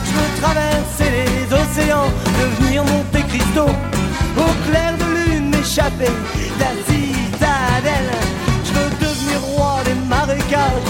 je 0.06 0.12
veux 0.18 0.42
traverser 0.42 1.10
les 1.18 1.54
océans, 1.54 2.10
devenir 2.40 2.84
Monte 2.84 3.28
Cristo, 3.28 3.66
au 4.38 4.70
clair 4.70 4.94
de 4.98 5.32
lune 5.32 5.50
m'échapper 5.50 6.12
la 6.60 6.72
citadelle. 6.88 8.12
Je 8.66 8.72
veux 8.74 8.90
devenir 9.00 9.42
roi 9.56 9.82
des 9.86 9.96
marécages, 10.08 10.90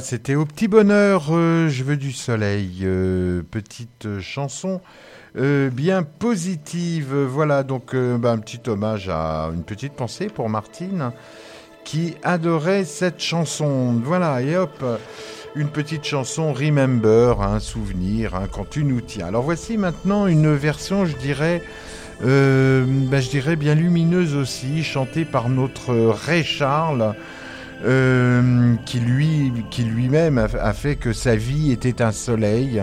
C'était 0.00 0.34
au 0.34 0.44
petit 0.44 0.68
bonheur, 0.68 1.26
euh, 1.30 1.68
je 1.68 1.82
veux 1.82 1.96
du 1.96 2.12
soleil, 2.12 2.80
euh, 2.82 3.42
petite 3.50 4.06
euh, 4.06 4.20
chanson 4.20 4.80
euh, 5.36 5.70
bien 5.70 6.02
positive. 6.02 7.14
Voilà, 7.14 7.62
donc 7.62 7.94
euh, 7.94 8.18
bah, 8.18 8.32
un 8.32 8.38
petit 8.38 8.60
hommage 8.68 9.08
à 9.08 9.50
une 9.54 9.62
petite 9.62 9.94
pensée 9.94 10.26
pour 10.26 10.48
Martine 10.48 11.12
qui 11.84 12.14
adorait 12.22 12.84
cette 12.84 13.20
chanson. 13.20 13.94
Voilà, 14.04 14.42
et 14.42 14.56
hop, 14.56 14.84
une 15.54 15.68
petite 15.68 16.04
chanson 16.04 16.52
Remember, 16.52 17.40
un 17.40 17.60
souvenir, 17.60 18.34
hein, 18.34 18.48
quand 18.50 18.68
tu 18.68 18.84
nous 18.84 19.00
tiens. 19.00 19.26
Alors 19.26 19.42
voici 19.42 19.76
maintenant 19.76 20.26
une 20.26 20.54
version, 20.54 21.06
je 21.06 21.16
dirais, 21.16 21.62
euh, 22.24 22.84
bah, 22.86 23.20
je 23.20 23.30
dirais 23.30 23.56
bien 23.56 23.74
lumineuse 23.74 24.34
aussi, 24.34 24.82
chantée 24.84 25.24
par 25.24 25.48
notre 25.48 25.94
Ray 25.94 26.44
Charles 26.44 27.14
euh, 27.84 28.74
qui 28.86 29.00
lui, 29.00 29.52
qui 29.70 29.82
lui-même 29.82 30.38
a, 30.38 30.72
fait 30.72 30.96
que 30.96 31.12
sa 31.12 31.36
vie 31.36 31.72
était 31.72 32.00
un 32.02 32.12
soleil, 32.12 32.82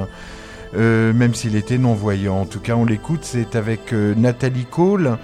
euh, 0.75 1.13
même 1.13 1.33
s'il 1.33 1.55
était 1.55 1.77
non-voyant. 1.77 2.41
En 2.41 2.45
tout 2.45 2.59
cas, 2.59 2.75
on 2.75 2.85
l'écoute, 2.85 3.21
c'est 3.23 3.55
avec 3.55 3.93
euh, 3.93 4.13
Nathalie 4.15 4.65
Cole. 4.65 5.17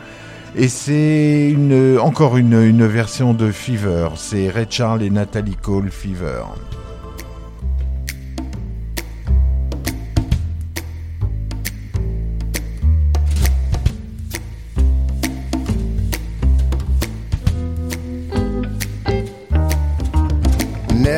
Et 0.55 0.67
c'est 0.67 1.55
encore 2.01 2.38
une, 2.38 2.59
une 2.63 2.88
version 2.88 3.36
de 3.36 3.51
Fever. 3.51 4.09
C'est 4.15 4.49
Ray 4.49 4.65
Charles 4.67 5.03
et 5.03 5.11
Nathalie 5.11 5.55
Cole 5.55 5.91
Fever. 5.91 6.41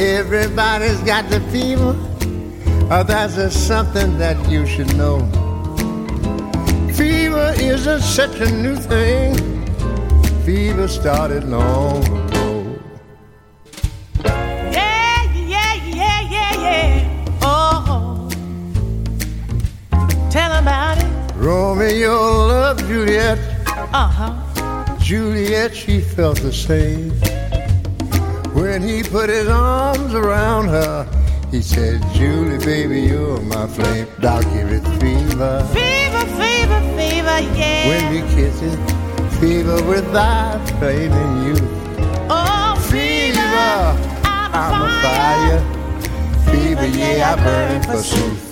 Everybody's 0.00 1.00
got 1.00 1.28
the 1.28 1.40
fever. 1.50 1.96
Oh, 2.88 3.02
that's 3.02 3.34
just 3.34 3.66
something 3.66 4.16
that 4.18 4.36
you 4.48 4.64
should 4.64 4.96
know. 4.96 5.18
Fever 6.94 7.52
isn't 7.58 8.02
such 8.02 8.38
a 8.38 8.48
new 8.62 8.76
thing. 8.76 9.34
Fever 10.44 10.86
started 10.86 11.42
long 11.48 12.04
ago. 12.06 12.78
Yeah, 14.24 15.32
yeah, 15.34 15.74
yeah, 15.74 16.20
yeah, 16.30 16.52
yeah. 16.62 17.40
Oh, 17.42 18.30
tell 20.30 20.52
about 20.62 20.98
it. 20.98 21.34
Romeo 21.34 22.46
loved 22.46 22.86
Juliet. 22.86 23.38
Uh 23.66 24.06
huh. 24.06 24.96
Juliet, 25.00 25.74
she 25.74 26.00
felt 26.00 26.40
the 26.40 26.52
same. 26.52 27.12
When 28.60 28.82
he 28.82 29.02
put 29.02 29.30
his 29.30 29.48
arms 29.48 30.14
around 30.14 30.68
her, 30.68 31.06
he 31.50 31.62
said, 31.62 32.02
Julie, 32.14 32.58
baby, 32.58 33.00
you're 33.02 33.40
my 33.42 33.66
flame. 33.68 34.08
I'll 34.22 34.42
give 34.42 34.70
it 34.72 34.84
fever. 35.00 35.64
Fever, 35.72 36.24
fever, 36.40 36.80
fever, 36.96 37.38
yeah. 37.56 37.88
When 37.88 38.04
we 38.12 38.20
kiss 38.34 38.60
it, 38.62 38.76
fever 39.38 39.82
without 39.84 40.58
flaming 40.78 41.46
youth. 41.46 41.62
oh, 42.28 42.74
Fever, 42.90 43.38
I'm, 44.24 44.54
I'm 44.54 44.82
a 44.82 44.90
fire. 45.02 45.60
Fever, 46.52 46.86
yeah, 46.86 47.32
I 47.32 47.44
burn 47.44 47.82
for 47.82 48.02
truth. 48.16 48.47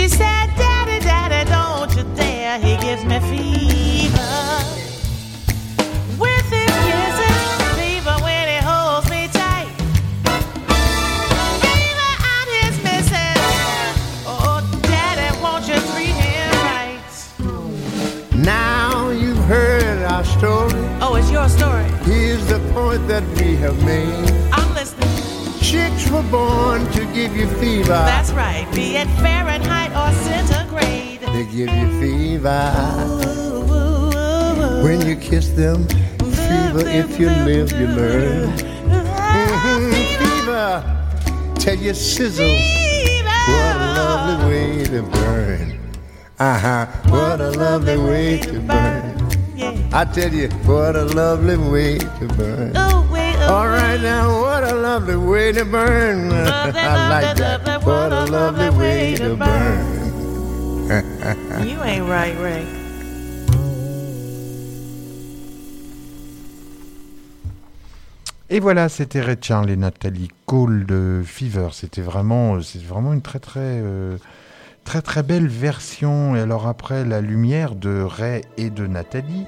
She 0.00 0.08
said, 0.08 0.46
Daddy, 0.56 0.98
Daddy, 1.04 1.50
don't 1.50 1.94
you 1.94 2.04
dare. 2.16 2.58
He 2.58 2.74
gives 2.78 3.04
me 3.04 3.20
fever. 3.30 4.32
With 6.18 6.46
his 6.56 6.72
kisses, 6.86 7.40
fever 7.76 8.16
when 8.24 8.48
he 8.48 8.58
holds 8.70 9.10
me 9.10 9.28
tight. 9.28 9.68
Fever 11.64 12.12
at 12.36 12.48
his 12.60 12.76
missus. 12.86 13.92
Oh, 14.24 14.60
Daddy, 14.84 15.28
won't 15.42 15.68
you 15.68 15.78
treat 15.92 16.16
him 16.16 16.50
right? 16.72 17.04
Now 18.34 19.10
you've 19.10 19.44
heard 19.44 20.02
our 20.04 20.24
story. 20.24 20.80
Oh, 21.02 21.16
it's 21.16 21.30
your 21.30 21.48
story. 21.50 21.84
Here's 22.04 22.46
the 22.46 22.60
point 22.72 23.06
that 23.08 23.24
we 23.36 23.54
have 23.56 23.76
made. 23.84 24.30
I'm 24.50 24.72
listening. 24.72 25.08
Chicks 25.60 26.10
were 26.10 26.22
born 26.30 26.90
to 26.92 27.04
give 27.12 27.36
you 27.36 27.46
fever. 27.58 27.88
That's 27.88 28.32
right. 28.32 28.66
Be 28.74 28.96
it 28.96 29.06
Fahrenheit 29.20 29.50
or 29.50 29.59
centigrade. 30.80 31.20
They 31.20 31.44
give 31.44 31.68
you 31.74 32.00
fever. 32.00 32.72
When 34.82 35.06
you 35.06 35.16
kiss 35.16 35.50
them, 35.50 35.86
fever. 36.18 36.86
If 36.88 37.18
you 37.18 37.28
live, 37.28 37.72
you 37.72 37.86
learn. 37.86 38.56
Fever. 40.18 40.82
Tell 41.56 41.76
you 41.76 41.94
sizzle. 41.94 42.46
What 42.46 43.76
a 43.76 43.94
lovely 43.96 44.48
way 44.48 44.84
to 44.84 45.02
burn. 45.02 45.80
Uh 46.38 46.58
huh. 46.58 46.86
What 47.10 47.40
a 47.40 47.50
lovely 47.50 47.98
way 47.98 48.38
to 48.40 48.60
burn. 48.60 49.16
I 49.92 50.04
tell 50.04 50.32
you, 50.32 50.48
what 50.64 50.96
a 50.96 51.04
lovely 51.04 51.56
way 51.56 51.98
to 51.98 52.28
burn. 52.36 52.76
All 52.76 53.66
right 53.66 54.00
now, 54.00 54.40
what 54.40 54.62
a 54.62 54.74
lovely 54.74 55.16
way 55.16 55.52
to 55.52 55.64
burn. 55.64 56.30
I 56.32 57.08
like 57.08 57.36
that. 57.36 57.84
What 57.84 58.12
a 58.12 58.24
lovely 58.26 58.70
way 58.70 59.16
to 59.16 59.36
burn. 59.36 59.99
You 61.64 61.82
ain't 61.84 62.08
right, 62.08 62.34
Ray. 62.40 62.64
Et 68.48 68.58
voilà, 68.58 68.88
c'était 68.88 69.20
Ray 69.20 69.36
Charles 69.40 69.70
et 69.70 69.76
Nathalie 69.76 70.30
Cole 70.46 70.86
de 70.86 71.22
Fever. 71.24 71.68
C'était 71.72 72.00
vraiment, 72.00 72.56
euh, 72.56 72.60
vraiment 72.88 73.12
une 73.12 73.20
très 73.22 73.38
très 73.38 73.60
euh, 73.60 74.16
très 74.84 75.02
très 75.02 75.22
belle 75.22 75.46
version. 75.46 76.34
Et 76.36 76.40
alors 76.40 76.66
après 76.66 77.04
la 77.04 77.20
lumière 77.20 77.74
de 77.74 78.02
Ray 78.02 78.42
et 78.56 78.70
de 78.70 78.86
Nathalie, 78.86 79.44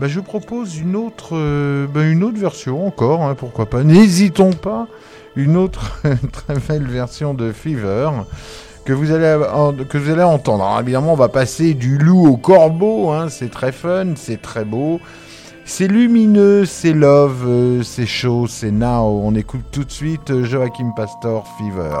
bah, 0.00 0.08
je 0.08 0.18
propose 0.18 0.76
une 0.78 0.96
autre, 0.96 1.36
euh, 1.36 1.86
bah, 1.86 2.02
une 2.02 2.24
autre 2.24 2.38
version 2.38 2.84
encore, 2.84 3.22
hein, 3.22 3.36
pourquoi 3.36 3.70
pas. 3.70 3.84
N'hésitons 3.84 4.52
pas, 4.52 4.88
une 5.36 5.56
autre 5.56 6.02
très 6.32 6.58
belle 6.58 6.88
version 6.88 7.32
de 7.34 7.52
Fever 7.52 8.10
que 8.84 8.92
vous 8.92 9.12
allez 9.12 9.38
que 9.88 9.98
vous 9.98 10.10
allez 10.10 10.22
entendre. 10.22 10.64
Alors 10.64 10.80
évidemment, 10.80 11.12
on 11.12 11.16
va 11.16 11.28
passer 11.28 11.74
du 11.74 11.98
loup 11.98 12.26
au 12.26 12.36
corbeau. 12.36 13.10
hein, 13.10 13.28
c'est 13.28 13.50
très 13.50 13.72
fun, 13.72 14.14
c'est 14.16 14.40
très 14.40 14.64
beau. 14.64 15.00
C'est 15.64 15.86
lumineux, 15.86 16.66
c'est 16.66 16.92
love, 16.92 17.44
euh, 17.46 17.82
c'est 17.84 18.06
chaud, 18.06 18.46
c'est 18.48 18.72
now. 18.72 19.20
On 19.22 19.34
écoute 19.36 19.62
tout 19.70 19.84
de 19.84 19.92
suite 19.92 20.30
euh, 20.30 20.44
Joachim 20.44 20.92
Pastor 20.96 21.46
Fever. 21.56 22.00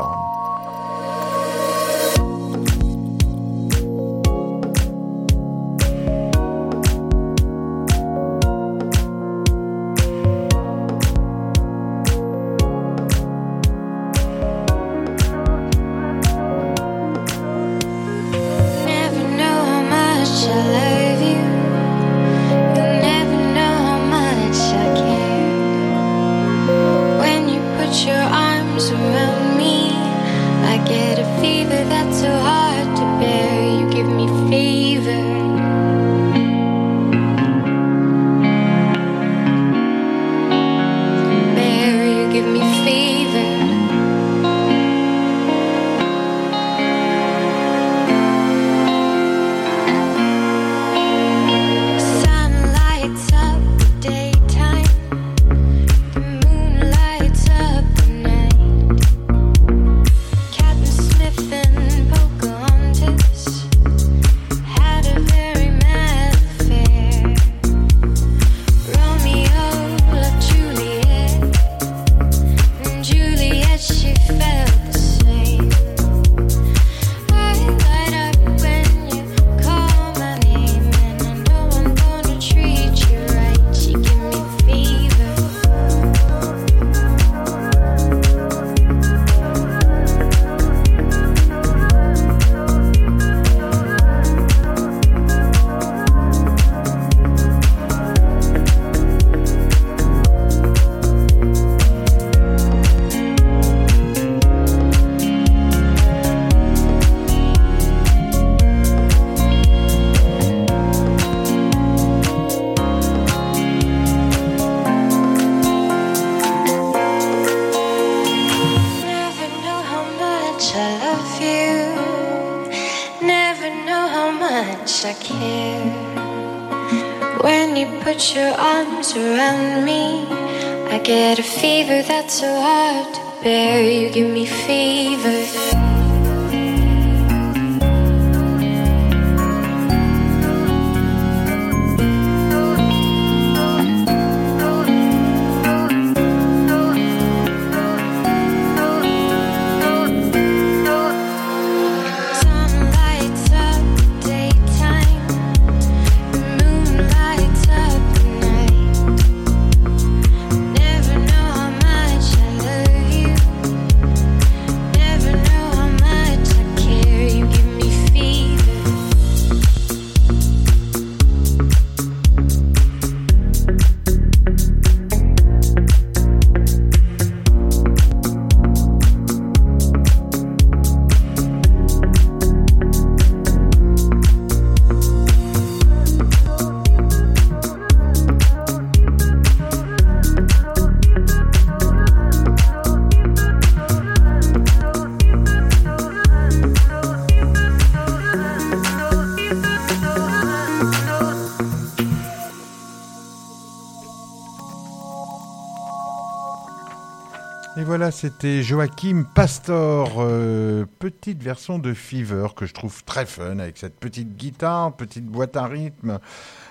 C'était 208.22 208.62
Joachim 208.62 209.24
Pastor, 209.34 210.18
euh, 210.20 210.84
petite 211.00 211.42
version 211.42 211.80
de 211.80 211.92
Fever 211.92 212.46
que 212.54 212.66
je 212.66 212.72
trouve 212.72 213.02
très 213.02 213.26
fun 213.26 213.58
avec 213.58 213.76
cette 213.76 213.98
petite 213.98 214.36
guitare, 214.36 214.92
petite 214.92 215.26
boîte 215.26 215.56
à 215.56 215.64
rythme. 215.66 216.20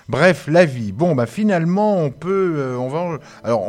Bref, 0.08 0.46
la 0.48 0.64
vie. 0.64 0.92
Bon, 0.92 1.14
bah 1.14 1.26
finalement, 1.26 1.98
on 1.98 2.08
peut, 2.08 2.54
euh, 2.56 2.76
on 2.78 2.88
va, 2.88 3.18
alors 3.44 3.66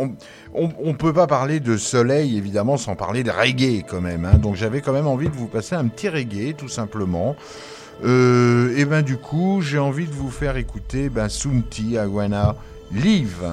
on, 0.53 0.93
peut 0.93 1.11
pas 1.11 1.27
parler 1.27 1.59
de 1.59 1.75
soleil 1.75 2.37
évidemment 2.37 2.77
sans 2.77 2.95
parler 2.95 3.21
de 3.21 3.31
reggae 3.31 3.83
quand 3.85 3.99
même. 3.99 4.23
Hein. 4.23 4.37
Donc 4.37 4.55
j'avais 4.55 4.79
quand 4.79 4.93
même 4.93 5.07
envie 5.07 5.27
de 5.27 5.35
vous 5.35 5.47
passer 5.47 5.75
un 5.75 5.89
petit 5.89 6.07
reggae 6.07 6.55
tout 6.55 6.69
simplement. 6.69 7.35
Euh, 8.05 8.77
et 8.77 8.85
ben 8.85 9.01
du 9.01 9.17
coup, 9.17 9.59
j'ai 9.61 9.79
envie 9.79 10.07
de 10.07 10.13
vous 10.13 10.31
faire 10.31 10.55
écouter 10.55 11.09
ben, 11.09 11.27
Sunti 11.27 11.97
Aguana 11.97 12.55
Live. 12.93 13.43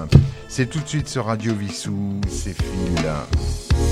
C'est 0.49 0.67
tout 0.67 0.79
de 0.79 0.89
suite 0.89 1.09
sur 1.09 1.27
Radio 1.27 1.53
Vissou, 1.53 2.21
c'est 2.29 2.55
Phil. 2.55 3.90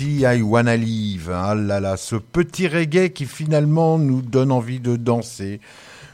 I 0.00 0.42
wanna 0.42 0.76
live. 0.76 1.30
Ah 1.32 1.54
ce 1.96 2.16
petit 2.16 2.68
reggae 2.68 3.08
qui 3.08 3.24
finalement 3.24 3.98
nous 3.98 4.22
donne 4.22 4.52
envie 4.52 4.80
de 4.80 4.96
danser. 4.96 5.60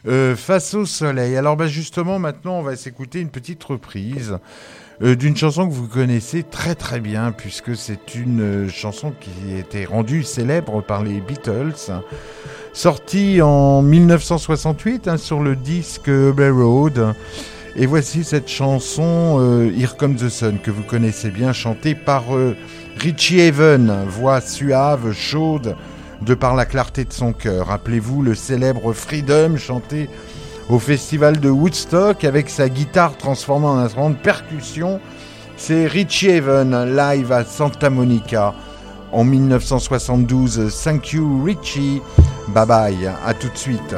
Euh, 0.08 0.34
face 0.34 0.74
au 0.74 0.84
soleil. 0.84 1.36
Alors 1.36 1.56
bah 1.56 1.68
justement, 1.68 2.18
maintenant, 2.18 2.58
on 2.58 2.62
va 2.62 2.74
s'écouter 2.74 3.20
une 3.20 3.28
petite 3.28 3.62
reprise 3.62 4.38
euh, 5.00 5.14
d'une 5.14 5.36
chanson 5.36 5.68
que 5.68 5.72
vous 5.72 5.86
connaissez 5.86 6.42
très 6.42 6.74
très 6.74 6.98
bien, 6.98 7.30
puisque 7.30 7.76
c'est 7.76 8.16
une 8.16 8.40
euh, 8.40 8.68
chanson 8.68 9.12
qui 9.20 9.54
a 9.54 9.58
été 9.58 9.84
rendue 9.84 10.24
célèbre 10.24 10.82
par 10.82 11.04
les 11.04 11.20
Beatles, 11.20 11.92
sortie 12.72 13.40
en 13.42 13.82
1968 13.82 15.06
hein, 15.06 15.16
sur 15.18 15.40
le 15.40 15.54
disque 15.54 16.08
Abbey 16.08 16.50
Road. 16.50 17.14
Et 17.74 17.86
voici 17.86 18.22
cette 18.22 18.48
chanson 18.48 19.38
euh, 19.40 19.72
Here 19.74 19.96
Comes 19.96 20.16
the 20.16 20.28
Sun 20.28 20.58
que 20.58 20.70
vous 20.70 20.82
connaissez 20.82 21.30
bien, 21.30 21.54
chantée 21.54 21.94
par 21.94 22.36
euh, 22.36 22.54
Richie 22.98 23.40
Haven, 23.40 24.04
voix 24.08 24.42
suave, 24.42 25.12
chaude, 25.12 25.74
de 26.20 26.34
par 26.34 26.54
la 26.54 26.66
clarté 26.66 27.04
de 27.04 27.12
son 27.12 27.32
cœur. 27.32 27.68
Rappelez-vous 27.68 28.22
le 28.22 28.34
célèbre 28.34 28.92
Freedom 28.92 29.56
chanté 29.56 30.10
au 30.68 30.78
festival 30.78 31.40
de 31.40 31.48
Woodstock 31.48 32.24
avec 32.24 32.50
sa 32.50 32.68
guitare 32.68 33.16
transformée 33.16 33.66
en 33.66 33.78
instrument 33.78 34.10
de 34.10 34.16
percussion. 34.16 35.00
C'est 35.56 35.86
Richie 35.86 36.30
Haven 36.30 36.94
live 36.94 37.32
à 37.32 37.44
Santa 37.44 37.88
Monica 37.88 38.54
en 39.12 39.24
1972. 39.24 40.70
Thank 40.84 41.12
you 41.12 41.42
Richie. 41.42 42.02
Bye 42.48 42.66
bye, 42.66 43.10
à 43.26 43.32
tout 43.32 43.48
de 43.48 43.56
suite. 43.56 43.94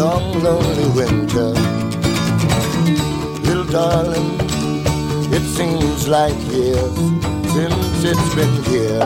Long, 0.00 0.32
lonely 0.42 0.88
winter. 0.98 1.50
Little 3.46 3.66
darling, 3.66 4.30
it 5.36 5.44
seems 5.56 6.08
like 6.08 6.38
years 6.48 6.96
since 7.54 8.04
it's 8.10 8.34
been 8.34 8.54
here. 8.72 9.04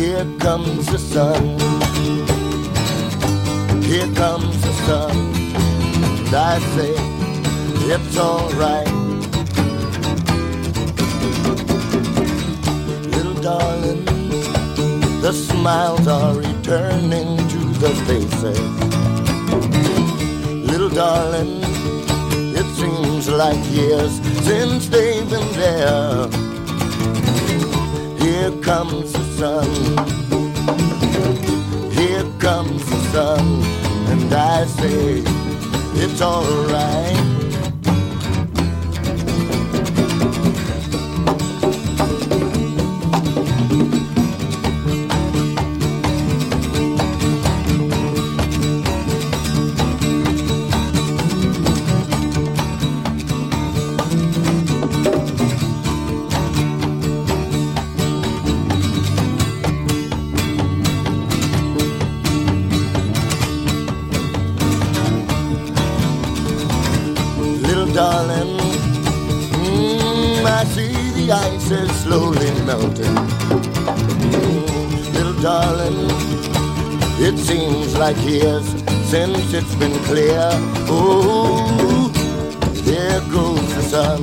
Here 0.00 0.26
comes 0.38 0.86
the 0.86 0.98
sun. 0.98 1.44
Here 3.82 4.10
comes 4.14 4.56
the 4.66 4.74
sun. 4.86 5.16
And 6.20 6.34
I 6.34 6.58
say, 6.74 6.94
it's 7.92 8.16
alright. 8.16 8.92
Little 13.14 13.38
darling, 13.42 14.04
the 15.20 15.32
smiles 15.32 16.06
are 16.08 16.34
returning 16.34 17.36
the 17.78 17.94
faces. 18.06 18.60
Little 20.70 20.88
darling, 20.88 21.60
it 22.54 22.66
seems 22.76 23.28
like 23.28 23.58
years 23.70 24.12
since 24.44 24.88
they've 24.88 25.28
been 25.28 25.52
there. 25.52 26.28
Here 28.18 28.50
comes 28.62 29.12
the 29.12 29.24
sun. 29.38 29.68
Here 31.92 32.24
comes 32.38 32.84
the 32.86 33.00
sun. 33.12 33.62
And 34.10 34.32
I 34.32 34.64
say, 34.64 35.22
it's 36.02 36.22
alright. 36.22 37.35
Since 79.16 79.54
it's 79.54 79.74
been 79.76 79.98
clear. 80.04 80.46
Oh, 80.92 82.12
there 82.84 83.20
goes 83.32 83.68
the 83.76 83.84
sun. 83.94 84.22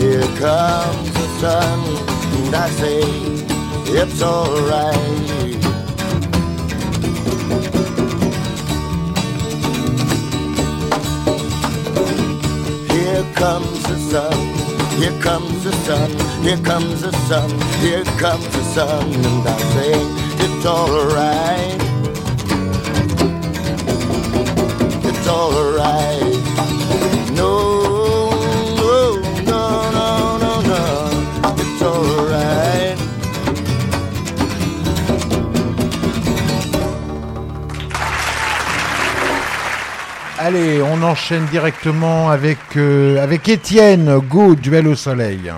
Here 0.00 0.28
comes 0.44 1.08
the 1.20 1.28
sun, 1.42 1.78
and 2.38 2.54
I 2.54 2.68
say 2.80 3.00
it's 4.00 4.22
alright. 4.22 4.94
Here 12.94 13.26
comes 13.42 13.82
the 13.90 13.98
sun, 14.12 14.38
here 15.00 15.16
comes 15.26 15.64
the 15.64 15.72
sun, 15.86 16.10
here 16.44 16.62
comes 16.70 17.00
the 17.02 17.12
sun, 17.28 17.50
here 17.84 18.04
comes 18.22 18.48
the 18.56 18.64
sun, 18.76 19.12
and 19.12 19.48
I 19.48 19.58
say 19.74 19.94
it's 20.44 20.64
alright. 20.64 21.93
Allez, 40.46 40.82
on 40.82 41.02
enchaîne 41.02 41.46
directement 41.46 42.28
avec, 42.28 42.58
euh, 42.76 43.22
avec 43.22 43.48
Étienne, 43.48 44.18
Go, 44.28 44.54
Duel 44.54 44.88
au 44.88 44.94
soleil. 44.94 45.50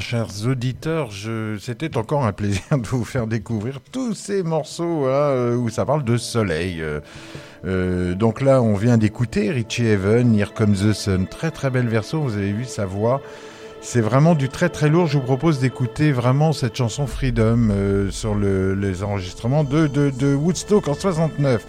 Chers 0.00 0.46
auditeurs, 0.46 1.10
c'était 1.60 1.96
encore 1.96 2.24
un 2.24 2.32
plaisir 2.32 2.62
de 2.72 2.86
vous 2.86 3.04
faire 3.04 3.26
découvrir 3.26 3.80
tous 3.92 4.14
ces 4.14 4.42
morceaux 4.42 5.06
hein, 5.06 5.10
euh, 5.30 5.56
où 5.56 5.68
ça 5.68 5.84
parle 5.84 6.04
de 6.04 6.16
soleil. 6.16 6.80
euh. 6.82 7.00
Euh, 7.64 8.14
donc 8.14 8.40
là, 8.40 8.62
on 8.62 8.74
vient 8.74 8.96
d'écouter 8.98 9.50
Richie 9.50 9.86
Evan, 9.86 10.34
Here 10.34 10.52
Comes 10.54 10.74
the 10.74 10.92
Sun. 10.92 11.26
Très 11.26 11.50
très 11.50 11.70
belle 11.70 11.88
version, 11.88 12.20
vous 12.20 12.36
avez 12.36 12.52
vu 12.52 12.64
sa 12.64 12.86
voix. 12.86 13.20
C'est 13.80 14.00
vraiment 14.00 14.34
du 14.34 14.48
très 14.48 14.68
très 14.68 14.88
lourd. 14.88 15.06
Je 15.06 15.18
vous 15.18 15.24
propose 15.24 15.58
d'écouter 15.60 16.10
vraiment 16.12 16.52
cette 16.52 16.76
chanson 16.76 17.06
Freedom 17.06 17.68
sur 18.10 18.34
le- 18.34 18.74
les 18.74 19.02
enregistrements 19.04 19.64
de, 19.64 19.86
de, 19.86 20.10
de 20.10 20.34
Woodstock 20.34 20.88
en 20.88 20.94
69. 20.94 21.64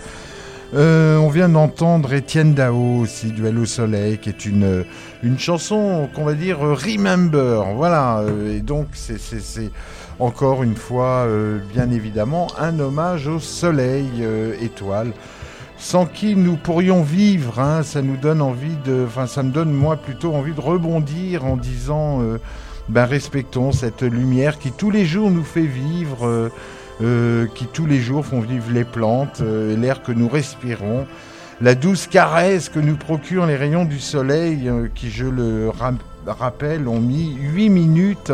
Euh, 0.74 1.18
on 1.18 1.30
vient 1.30 1.48
d'entendre 1.48 2.14
Étienne 2.14 2.54
Dao 2.54 3.00
aussi, 3.00 3.28
Duel 3.32 3.58
au 3.58 3.66
soleil, 3.66 4.18
qui 4.18 4.30
est 4.30 4.46
une, 4.46 4.84
une 5.24 5.40
chanson 5.40 6.10
qu'on 6.14 6.26
va 6.26 6.34
dire 6.34 6.62
euh, 6.66 6.74
Remember. 6.74 7.64
Voilà, 7.76 8.20
euh, 8.20 8.58
et 8.58 8.60
donc 8.60 8.88
c'est 8.94 9.72
encore 10.20 10.64
une 10.64 10.76
fois, 10.76 11.26
euh, 11.26 11.60
bien 11.74 11.90
évidemment, 11.90 12.48
un 12.60 12.80
hommage 12.80 13.28
au 13.28 13.40
soleil 13.40 14.10
euh, 14.22 14.56
étoile. 14.62 15.14
Sans 15.78 16.06
qui 16.06 16.36
nous 16.36 16.58
pourrions 16.58 17.04
vivre, 17.04 17.60
hein, 17.60 17.84
ça 17.84 18.02
nous 18.02 18.18
donne 18.18 18.42
envie 18.42 18.76
de, 18.84 19.06
enfin 19.06 19.28
ça 19.28 19.44
me 19.44 19.52
donne 19.52 19.72
moi 19.72 19.96
plutôt 19.96 20.34
envie 20.34 20.54
de 20.54 20.60
rebondir 20.60 21.46
en 21.46 21.56
disant, 21.56 22.22
euh, 22.22 22.40
ben 22.90 23.06
respectons 23.06 23.72
cette 23.72 24.02
lumière 24.02 24.58
qui 24.58 24.72
tous 24.72 24.90
les 24.92 25.06
jours 25.06 25.30
nous 25.32 25.44
fait 25.44 25.62
vivre. 25.62 26.28
euh, 26.28 26.50
euh, 27.02 27.46
qui 27.54 27.66
tous 27.68 27.86
les 27.86 28.00
jours 28.00 28.26
font 28.26 28.40
vivre 28.42 28.72
les 28.72 28.84
plantes, 28.84 29.42
euh, 29.42 29.76
l'air 29.78 30.02
que 30.04 30.12
nous 30.12 30.28
respirons, 30.28 31.06
la 31.62 31.76
douce 31.76 32.08
caresse 32.08 32.70
que 32.70 32.80
nous 32.80 32.96
procurent 32.98 33.46
les 33.46 33.56
rayons 33.56 33.86
du 33.86 34.00
soleil, 34.00 34.68
euh, 34.70 34.88
qui, 34.94 35.10
je 35.10 35.26
le 35.26 35.70
ra- 35.70 35.94
rappelle, 36.26 36.88
ont 36.88 37.00
mis 37.00 37.34
8 37.36 37.70
minutes 37.70 38.32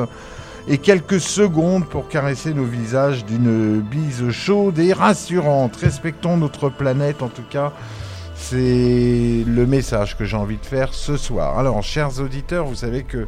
et 0.67 0.77
quelques 0.77 1.19
secondes 1.19 1.85
pour 1.85 2.07
caresser 2.07 2.53
nos 2.53 2.63
visages 2.63 3.25
d'une 3.25 3.81
bise 3.81 4.29
chaude 4.31 4.79
et 4.79 4.93
rassurante. 4.93 5.75
Respectons 5.75 6.37
notre 6.37 6.69
planète, 6.69 7.21
en 7.21 7.27
tout 7.29 7.43
cas. 7.49 7.73
C'est 8.35 9.43
le 9.47 9.65
message 9.65 10.17
que 10.17 10.25
j'ai 10.25 10.35
envie 10.37 10.57
de 10.57 10.65
faire 10.65 10.93
ce 10.93 11.15
soir. 11.17 11.57
Alors, 11.59 11.81
chers 11.81 12.19
auditeurs, 12.19 12.65
vous 12.65 12.75
savez 12.75 13.03
que 13.03 13.27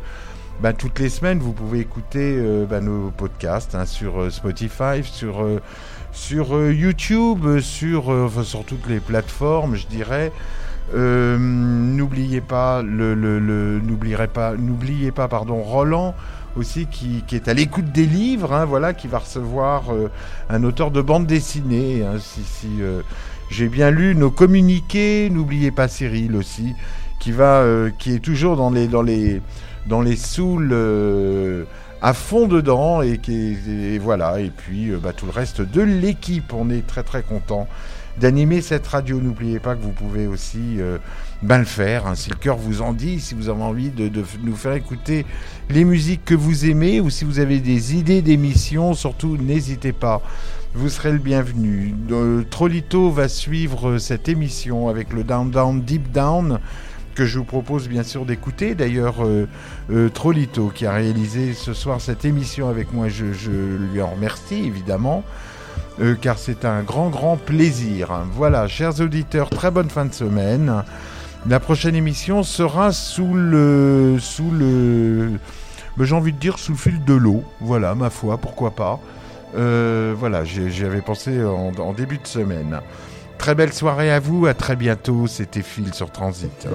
bah, 0.61 0.73
toutes 0.73 0.99
les 0.99 1.09
semaines, 1.09 1.39
vous 1.39 1.53
pouvez 1.53 1.79
écouter 1.79 2.39
bah, 2.69 2.81
nos 2.81 3.11
podcasts 3.11 3.75
hein, 3.75 3.85
sur 3.85 4.21
euh, 4.21 4.29
Spotify, 4.29 5.03
sur, 5.03 5.43
euh, 5.43 5.61
sur 6.11 6.55
euh, 6.55 6.73
YouTube, 6.73 7.59
sur, 7.59 8.09
enfin, 8.09 8.43
sur 8.43 8.63
toutes 8.65 8.87
les 8.87 8.99
plateformes, 8.99 9.75
je 9.75 9.87
dirais. 9.87 10.31
N'oubliez 10.93 12.41
pas, 12.41 12.81
le, 12.83 13.15
le, 13.15 13.39
le- 13.39 13.79
n'oublierez 13.81 14.27
pas, 14.27 14.55
n'oubliez 14.55 15.11
pas, 15.11 15.27
pardon, 15.27 15.61
Roland 15.61 16.13
aussi 16.55 16.85
qui, 16.85 17.23
qui 17.27 17.35
est 17.35 17.47
à 17.49 17.53
l'écoute 17.53 17.91
des 17.91 18.05
livres, 18.05 18.53
hein, 18.53 18.63
voilà, 18.65 18.93
qui 18.93 19.07
va 19.07 19.17
recevoir 19.19 19.83
un 20.49 20.63
auteur 20.63 20.91
de 20.91 21.01
bande 21.01 21.25
dessinée. 21.27 22.03
hein, 22.03 22.17
si 22.19 22.43
si 22.43 22.69
j'ai 23.49 23.67
bien 23.67 23.91
lu 23.91 24.15
nos 24.15 24.31
communiqués, 24.31 25.29
n'oubliez 25.29 25.71
pas 25.71 25.87
Cyril 25.87 26.35
aussi, 26.35 26.73
qui 27.19 27.31
va, 27.31 27.63
qui 27.99 28.13
est 28.13 28.19
toujours 28.19 28.55
dans 28.55 28.69
les 28.69 28.87
dans 28.87 29.01
les 29.01 29.41
dans 29.87 30.01
les 30.01 30.15
souls 30.15 30.69
euh, 30.71 31.65
à 32.01 32.13
fond 32.13 32.47
dedans 32.47 33.01
et 33.01 33.19
et 33.27 33.97
voilà 33.99 34.39
et 34.39 34.51
puis 34.55 34.91
euh, 34.91 34.97
bah, 34.97 35.13
tout 35.13 35.25
le 35.25 35.31
reste 35.31 35.61
de 35.61 35.81
l'équipe. 35.81 36.53
On 36.53 36.69
est 36.69 36.85
très 36.85 37.03
très 37.03 37.23
content 37.23 37.67
d'animer 38.19 38.61
cette 38.61 38.87
radio. 38.87 39.19
N'oubliez 39.19 39.59
pas 39.59 39.75
que 39.75 39.81
vous 39.81 39.91
pouvez 39.91 40.27
aussi 40.27 40.79
euh, 40.79 40.97
ben 41.41 41.59
le 41.59 41.65
faire, 41.65 42.07
hein, 42.07 42.15
si 42.15 42.29
le 42.29 42.35
cœur 42.37 42.57
vous 42.57 42.81
en 42.81 42.93
dit, 42.93 43.19
si 43.19 43.35
vous 43.35 43.49
avez 43.49 43.61
envie 43.61 43.89
de, 43.89 44.07
de 44.07 44.23
nous 44.43 44.55
faire 44.55 44.73
écouter 44.73 45.25
les 45.69 45.83
musiques 45.83 46.23
que 46.25 46.35
vous 46.35 46.65
aimez 46.65 47.01
ou 47.01 47.09
si 47.09 47.25
vous 47.25 47.39
avez 47.39 47.59
des 47.59 47.95
idées 47.95 48.21
d'émissions, 48.21 48.93
surtout 48.93 49.37
n'hésitez 49.37 49.91
pas. 49.91 50.21
Vous 50.77 50.89
serez 50.89 51.13
le 51.13 51.19
bienvenu. 51.19 51.95
Euh, 52.11 52.43
Trolito 52.49 53.09
va 53.09 53.29
suivre 53.29 53.97
cette 53.97 54.27
émission 54.27 54.89
avec 54.89 55.13
le 55.13 55.23
Down 55.23 55.49
Down 55.49 55.81
Deep 55.81 56.11
Down 56.11 56.59
que 57.15 57.25
je 57.25 57.39
vous 57.39 57.45
propose 57.45 57.87
bien 57.87 58.03
sûr 58.03 58.25
d'écouter. 58.25 58.75
D'ailleurs, 58.75 59.25
euh, 59.25 59.47
euh, 59.91 60.09
Trolito 60.09 60.67
qui 60.69 60.85
a 60.85 60.91
réalisé 60.93 61.53
ce 61.53 61.73
soir 61.73 62.01
cette 62.01 62.25
émission 62.25 62.69
avec 62.69 62.93
moi, 62.93 63.07
je, 63.09 63.25
lui 63.91 64.01
en 64.01 64.11
remercie 64.11 64.65
évidemment. 64.65 65.23
euh, 66.01 66.15
car 66.19 66.37
c'est 66.37 66.65
un 66.65 66.83
grand 66.83 67.09
grand 67.09 67.37
plaisir. 67.37 68.09
Voilà, 68.33 68.67
chers 68.67 68.99
auditeurs, 69.01 69.49
très 69.49 69.71
bonne 69.71 69.89
fin 69.89 70.05
de 70.05 70.13
semaine. 70.13 70.83
La 71.47 71.59
prochaine 71.59 71.95
émission 71.95 72.43
sera 72.43 72.91
sous 72.91 73.33
le 73.33 74.17
sous 74.19 74.51
le 74.51 75.31
ben, 75.97 76.03
j'ai 76.05 76.15
envie 76.15 76.33
de 76.33 76.37
dire 76.39 76.59
sous 76.59 76.73
le 76.73 76.77
fil 76.77 77.03
de 77.05 77.13
l'eau. 77.13 77.43
Voilà, 77.61 77.95
ma 77.95 78.09
foi, 78.09 78.37
pourquoi 78.37 78.71
pas. 78.71 78.99
Voilà, 79.53 80.43
j'ai- 80.43 80.69
j'y 80.69 80.83
avais 80.83 81.01
pensé 81.01 81.41
en, 81.43 81.71
en 81.79 81.93
début 81.93 82.17
de 82.17 82.27
semaine. 82.27 82.81
Très 83.37 83.55
belle 83.55 83.71
soirée 83.73 84.11
à 84.11 84.19
vous, 84.19 84.45
à 84.47 84.53
très 84.53 84.75
bientôt. 84.75 85.27
C'était 85.27 85.61
Phil 85.61 85.93
sur 85.93 86.11
Transit. 86.11 86.67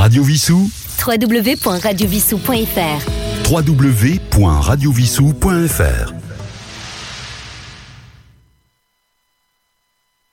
Radio 0.00 0.24
Vissou, 0.24 0.64
www.radiovissou.fr 0.96 3.04
www.radiovissou.fr 3.44 6.19